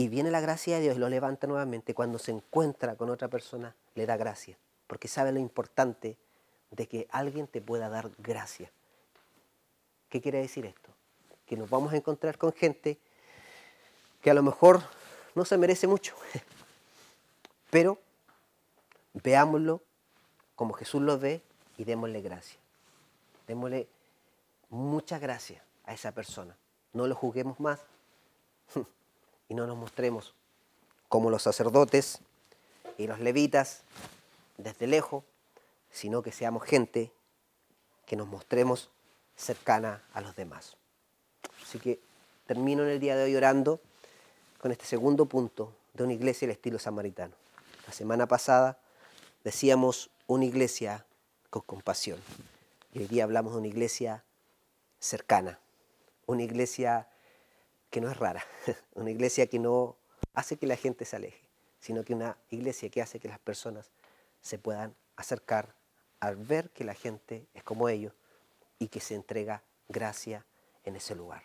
y 0.00 0.08
viene 0.08 0.30
la 0.30 0.40
gracia 0.40 0.76
de 0.76 0.82
Dios 0.82 0.96
y 0.96 1.00
lo 1.00 1.08
levanta 1.08 1.48
nuevamente, 1.48 1.92
cuando 1.92 2.20
se 2.20 2.30
encuentra 2.30 2.94
con 2.94 3.10
otra 3.10 3.26
persona, 3.26 3.74
le 3.96 4.06
da 4.06 4.16
gracia, 4.16 4.56
porque 4.86 5.08
sabe 5.08 5.32
lo 5.32 5.40
importante 5.40 6.16
de 6.70 6.86
que 6.86 7.08
alguien 7.10 7.48
te 7.48 7.60
pueda 7.60 7.88
dar 7.88 8.08
gracia. 8.18 8.70
¿Qué 10.08 10.20
quiere 10.20 10.38
decir 10.38 10.66
esto? 10.66 10.90
Que 11.46 11.56
nos 11.56 11.68
vamos 11.68 11.92
a 11.92 11.96
encontrar 11.96 12.38
con 12.38 12.52
gente 12.52 12.96
que 14.22 14.30
a 14.30 14.34
lo 14.34 14.42
mejor 14.44 14.82
no 15.34 15.44
se 15.44 15.58
merece 15.58 15.88
mucho, 15.88 16.14
pero 17.70 17.98
veámoslo 19.14 19.82
como 20.54 20.74
Jesús 20.74 21.02
lo 21.02 21.18
ve 21.18 21.42
y 21.76 21.82
démosle 21.82 22.22
gracia. 22.22 22.60
Démosle 23.48 23.88
mucha 24.70 25.18
gracia 25.18 25.60
a 25.84 25.92
esa 25.92 26.12
persona. 26.12 26.56
No 26.92 27.08
lo 27.08 27.16
juzguemos 27.16 27.58
más 27.58 27.80
y 29.48 29.54
no 29.54 29.66
nos 29.66 29.76
mostremos 29.76 30.34
como 31.08 31.30
los 31.30 31.42
sacerdotes 31.42 32.20
y 32.96 33.06
los 33.06 33.20
levitas 33.20 33.82
desde 34.56 34.86
lejos, 34.86 35.24
sino 35.90 36.22
que 36.22 36.32
seamos 36.32 36.64
gente 36.64 37.12
que 38.06 38.16
nos 38.16 38.28
mostremos 38.28 38.90
cercana 39.36 40.02
a 40.12 40.20
los 40.20 40.36
demás. 40.36 40.76
Así 41.62 41.78
que 41.78 42.00
termino 42.46 42.82
en 42.82 42.90
el 42.90 43.00
día 43.00 43.16
de 43.16 43.24
hoy 43.24 43.36
orando 43.36 43.80
con 44.60 44.72
este 44.72 44.84
segundo 44.84 45.26
punto 45.26 45.72
de 45.94 46.04
una 46.04 46.12
iglesia 46.12 46.46
del 46.46 46.56
estilo 46.56 46.78
samaritano. 46.78 47.34
La 47.86 47.92
semana 47.92 48.26
pasada 48.26 48.78
decíamos 49.44 50.10
una 50.26 50.44
iglesia 50.44 51.06
con 51.50 51.62
compasión. 51.62 52.18
Y 52.92 53.00
hoy 53.00 53.06
día 53.06 53.24
hablamos 53.24 53.52
de 53.52 53.58
una 53.58 53.68
iglesia 53.68 54.24
cercana, 54.98 55.58
una 56.26 56.42
iglesia 56.42 57.08
que 57.90 58.00
no 58.00 58.10
es 58.10 58.16
rara, 58.16 58.44
una 58.94 59.10
iglesia 59.10 59.46
que 59.46 59.58
no 59.58 59.96
hace 60.34 60.56
que 60.56 60.66
la 60.66 60.76
gente 60.76 61.04
se 61.04 61.16
aleje, 61.16 61.42
sino 61.80 62.04
que 62.04 62.14
una 62.14 62.36
iglesia 62.50 62.90
que 62.90 63.02
hace 63.02 63.20
que 63.20 63.28
las 63.28 63.38
personas 63.38 63.90
se 64.40 64.58
puedan 64.58 64.94
acercar 65.16 65.74
al 66.20 66.36
ver 66.36 66.70
que 66.70 66.84
la 66.84 66.94
gente 66.94 67.46
es 67.54 67.62
como 67.62 67.88
ellos 67.88 68.12
y 68.78 68.88
que 68.88 69.00
se 69.00 69.14
entrega 69.14 69.62
gracia 69.88 70.44
en 70.84 70.96
ese 70.96 71.14
lugar. 71.14 71.42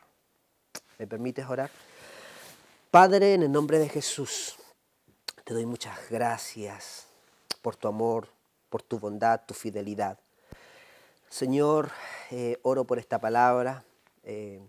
¿Me 0.98 1.08
permites 1.08 1.46
orar? 1.48 1.72
Padre, 2.92 3.34
en 3.34 3.44
el 3.44 3.52
nombre 3.52 3.80
de 3.80 3.90
Jesús, 3.90 4.56
te 5.44 5.54
doy 5.54 5.66
muchas 5.66 6.10
gracias 6.10 7.08
por 7.62 7.76
tu 7.76 7.88
amor, 7.88 8.30
por 8.70 8.84
tu 8.84 9.00
bondad, 9.00 9.42
tu 9.46 9.54
fidelidad. 9.54 10.20
Señor, 11.30 11.92
eh, 12.30 12.60
oro 12.62 12.86
por 12.86 13.00
esta 13.00 13.20
palabra. 13.20 13.84
Eh, 14.24 14.62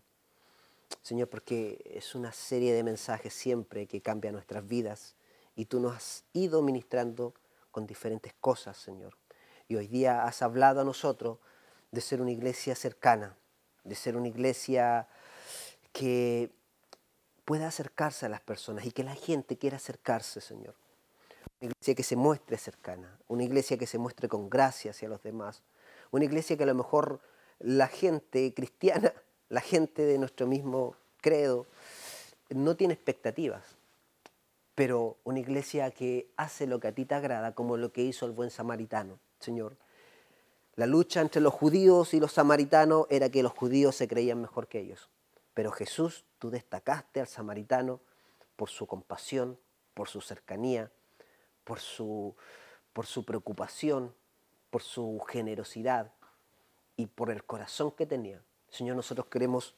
Señor, 1.03 1.29
porque 1.29 1.83
es 1.85 2.15
una 2.15 2.33
serie 2.33 2.73
de 2.73 2.83
mensajes 2.83 3.35
siempre 3.35 3.87
que 3.87 4.01
cambian 4.01 4.35
nuestras 4.35 4.67
vidas 4.67 5.15
y 5.57 5.67
tú 5.67 5.81
nos 5.81 5.97
has 5.97 6.25
ido 6.33 6.63
ministrando 6.63 7.35
con 7.71 7.87
diferentes 7.87 8.33
cosas, 8.41 8.77
Señor. 8.77 9.17
Y 9.69 9.77
hoy 9.77 9.87
día 9.89 10.25
has 10.25 10.43
hablado 10.43 10.81
a 10.81 10.85
nosotros 10.85 11.39
de 11.91 12.01
ser 12.01 12.21
una 12.21 12.31
iglesia 12.31 12.75
cercana, 12.75 13.37
de 13.85 13.95
ser 13.95 14.17
una 14.17 14.29
iglesia 14.29 15.09
que 15.93 16.51
pueda 17.45 17.69
acercarse 17.69 18.27
a 18.27 18.29
las 18.29 18.41
personas 18.41 18.85
y 18.85 18.93
que 18.93 19.05
la 19.05 19.15
gente 19.15 19.59
quiera 19.59 19.77
acercarse, 19.77 20.41
Señor. 20.41 20.75
Una 21.61 21.71
iglesia 21.71 21.95
que 21.95 22.03
se 22.03 22.17
muestre 22.17 22.59
cercana, 22.59 23.19
una 23.29 23.45
iglesia 23.45 23.79
que 23.79 23.87
se 23.87 23.99
muestre 23.99 24.29
con 24.29 24.51
gracia 24.51 24.91
hacia 24.91 25.09
los 25.09 25.23
demás, 25.23 25.63
una 26.11 26.25
iglesia 26.25 26.57
que 26.57 26.65
a 26.65 26.67
lo 26.67 26.75
mejor 26.75 27.21
la 27.59 27.89
gente 27.89 28.53
cristiana, 28.55 29.13
la 29.49 29.61
gente 29.61 30.05
de 30.05 30.19
nuestro 30.19 30.47
mismo 30.47 30.97
credo, 31.21 31.67
no 32.51 32.77
tiene 32.77 32.95
expectativas, 32.95 33.65
pero 34.75 35.17
una 35.25 35.39
iglesia 35.39 35.91
que 35.91 36.29
hace 36.37 36.67
lo 36.67 36.81
que 36.81 36.89
a 36.89 36.93
ti 36.93 37.05
te 37.05 37.15
agrada, 37.15 37.55
como 37.55 37.77
lo 37.77 37.93
que 37.93 38.03
hizo 38.03 38.27
el 38.27 38.33
buen 38.33 38.51
samaritano, 38.51 39.19
Señor. 39.41 39.77
La 40.77 40.87
lucha 40.87 41.21
entre 41.21 41.41
los 41.41 41.55
judíos 41.55 42.15
y 42.15 42.21
los 42.21 42.33
samaritanos 42.33 43.07
era 43.09 43.31
que 43.31 43.43
los 43.43 43.53
judíos 43.53 43.95
se 43.95 44.09
creían 44.09 44.41
mejor 44.41 44.67
que 44.67 44.81
ellos. 44.81 45.09
Pero 45.55 45.71
Jesús, 45.71 46.25
tú 46.41 46.51
destacaste 46.51 47.21
al 47.21 47.29
samaritano 47.29 48.01
por 48.57 48.71
su 48.71 48.87
compasión, 48.87 49.57
por 49.95 50.09
su 50.09 50.21
cercanía, 50.21 50.91
por 51.63 51.79
su, 51.79 52.35
por 52.93 53.07
su 53.07 53.25
preocupación, 53.25 54.13
por 54.71 54.83
su 54.83 55.21
generosidad 55.29 56.11
y 56.97 57.07
por 57.07 57.31
el 57.31 57.45
corazón 57.45 57.93
que 57.93 58.07
tenía. 58.07 58.43
Señor, 58.75 58.97
nosotros 58.97 59.29
queremos 59.29 59.77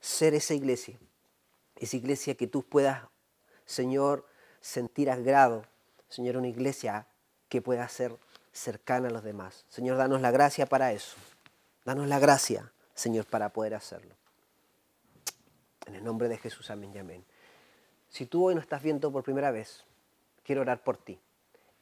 ser 0.00 0.32
esa 0.34 0.54
iglesia, 0.54 0.96
esa 1.74 1.96
iglesia 1.96 2.36
que 2.36 2.46
tú 2.46 2.62
puedas, 2.62 3.02
Señor, 3.64 4.24
sentir 4.60 5.10
agrado, 5.10 5.64
Señor, 6.08 6.36
una 6.36 6.46
iglesia 6.46 7.08
que 7.48 7.60
pueda 7.60 7.88
ser 7.88 8.16
cercana 8.52 9.08
a 9.08 9.10
los 9.10 9.24
demás. 9.24 9.64
Señor, 9.68 9.96
danos 9.96 10.20
la 10.20 10.30
gracia 10.30 10.66
para 10.66 10.92
eso. 10.92 11.16
Danos 11.84 12.06
la 12.06 12.20
gracia, 12.20 12.72
Señor, 12.94 13.26
para 13.26 13.48
poder 13.48 13.74
hacerlo. 13.74 14.14
En 15.86 15.96
el 15.96 16.04
nombre 16.04 16.28
de 16.28 16.38
Jesús, 16.38 16.70
amén 16.70 16.92
y 16.94 16.98
amén. 16.98 17.24
Si 18.08 18.26
tú 18.26 18.44
hoy 18.46 18.54
no 18.54 18.60
estás 18.60 18.80
viendo 18.80 19.10
por 19.10 19.24
primera 19.24 19.50
vez, 19.50 19.82
quiero 20.44 20.60
orar 20.60 20.84
por 20.84 20.96
ti 20.96 21.18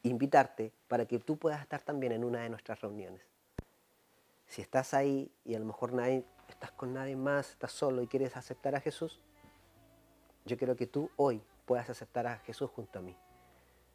invitarte 0.03 0.71
para 0.87 1.07
que 1.07 1.19
tú 1.19 1.37
puedas 1.37 1.61
estar 1.61 1.83
también 1.83 2.13
en 2.13 2.25
una 2.25 2.43
de 2.43 2.51
nuestras 2.51 2.81
reuniones. 2.81 3.23
Si 4.47 4.63
estás 4.63 4.95
ahí 4.95 5.31
y 5.45 5.55
a 5.55 5.59
lo 5.59 5.65
mejor 5.65 5.93
nadie, 5.93 6.25
estás 6.55 6.73
con 6.73 6.95
nadie 6.95 7.17
más, 7.17 7.51
estás 7.51 7.73
solo 7.73 8.03
y 8.03 8.07
quieres 8.07 8.37
aceptar 8.37 8.75
a 8.75 8.81
Jesús, 8.81 9.21
yo 10.45 10.57
quiero 10.57 10.77
que 10.77 10.87
tú 10.87 11.11
hoy 11.17 11.43
puedas 11.67 11.89
aceptar 11.91 12.27
a 12.27 12.39
Jesús 12.39 12.71
junto 12.75 12.99
a 12.99 13.03
mí. 13.03 13.17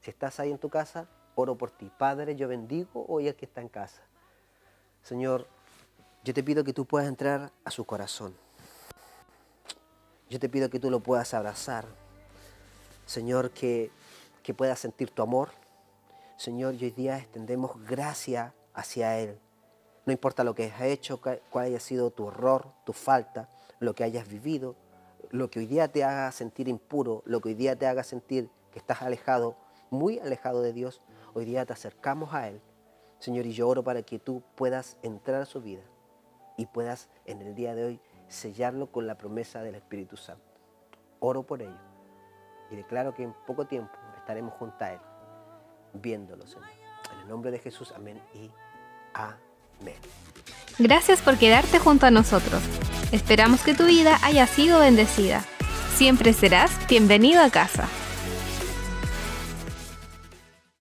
Si 0.02 0.12
estás 0.12 0.40
ahí 0.40 0.52
en 0.52 0.58
tu 0.58 0.70
casa, 0.70 1.08
oro 1.36 1.58
por 1.58 1.72
ti. 1.72 1.92
Padre, 1.98 2.36
yo 2.36 2.48
bendigo 2.48 3.06
hoy 3.08 3.28
al 3.28 3.36
que 3.36 3.46
está 3.46 3.62
en 3.62 3.70
casa. 3.70 4.02
Señor, 5.04 5.48
yo 6.24 6.34
te 6.34 6.44
pido 6.44 6.64
que 6.64 6.74
tú 6.74 6.86
puedas 6.86 7.08
entrar 7.08 7.52
a 7.64 7.72
su 7.72 7.86
corazón. 7.86 8.36
Yo 10.30 10.40
te 10.40 10.50
pido 10.50 10.70
que 10.70 10.80
tú 10.80 10.90
lo 10.90 11.00
puedas 11.00 11.34
abrazar. 11.34 11.86
Señor, 13.06 13.52
que, 13.52 13.92
que 14.44 14.54
puedas 14.54 14.80
sentir 14.80 15.10
tu 15.12 15.22
amor, 15.22 15.50
Señor, 16.38 16.76
y 16.76 16.86
hoy 16.86 16.92
día 16.92 17.18
extendemos 17.18 17.84
gracia 17.84 18.54
hacia 18.74 19.18
Él. 19.20 19.40
No 20.10 20.14
importa 20.14 20.44
lo 20.44 20.56
que 20.56 20.66
has 20.66 20.82
hecho, 20.82 21.22
cuál 21.22 21.66
haya 21.66 21.80
sido 21.80 22.10
tu 22.10 22.30
error, 22.30 22.72
tu 22.84 22.94
falta, 22.94 23.48
lo 23.80 23.94
que 23.94 24.04
hayas 24.04 24.28
vivido, 24.28 24.76
lo 25.30 25.52
que 25.52 25.60
hoy 25.60 25.68
día 25.68 25.88
te 25.88 26.04
haga 26.04 26.32
sentir 26.32 26.68
impuro, 26.68 27.22
lo 27.28 27.42
que 27.42 27.50
hoy 27.50 27.54
día 27.54 27.78
te 27.78 27.86
haga 27.86 28.02
sentir 28.02 28.50
que 28.72 28.80
estás 28.80 29.04
alejado, 29.04 29.56
muy 29.92 30.18
alejado 30.18 30.64
de 30.64 30.74
Dios, 30.74 31.04
hoy 31.36 31.46
día 31.46 31.64
te 31.68 31.74
acercamos 31.74 32.34
a 32.34 32.48
Él. 32.48 32.60
Señor, 33.20 33.46
y 33.46 33.52
yo 33.52 33.68
oro 33.68 33.84
para 33.84 34.02
que 34.02 34.18
tú 34.18 34.42
puedas 34.56 34.98
entrar 35.04 35.44
a 35.44 35.46
su 35.46 35.62
vida 35.62 35.84
y 36.58 36.66
puedas 36.66 37.08
en 37.26 37.44
el 37.44 37.54
día 37.54 37.76
de 37.76 37.86
hoy 37.86 38.02
sellarlo 38.30 38.92
con 38.92 39.06
la 39.06 39.16
promesa 39.16 39.62
del 39.62 39.76
Espíritu 39.76 40.18
Santo. 40.18 40.42
Oro 41.20 41.44
por 41.44 41.62
ello 41.62 41.80
y 42.72 42.78
declaro 42.78 43.14
que 43.14 43.22
en 43.22 43.36
poco 43.46 43.68
tiempo 43.68 43.94
estaremos 44.18 44.56
junto 44.56 44.84
a 44.84 44.94
Él 44.94 45.02
viéndolo, 45.94 46.48
Señor. 46.48 46.68
En 47.14 47.20
el 47.20 47.28
nombre 47.28 47.52
de 47.52 47.60
Jesús, 47.60 47.94
amén 47.96 48.20
y 48.34 48.50
amén. 49.14 49.49
Gracias 50.78 51.22
por 51.22 51.38
quedarte 51.38 51.78
junto 51.80 52.06
a 52.06 52.12
nosotros. 52.12 52.62
Esperamos 53.12 53.62
que 53.62 53.74
tu 53.74 53.86
vida 53.86 54.18
haya 54.24 54.48
sido 54.48 54.80
bendecida. 54.80 55.44
Siempre 55.96 56.32
serás 56.32 56.72
bienvenido 56.88 57.42
a 57.42 57.50
casa. 57.50 57.88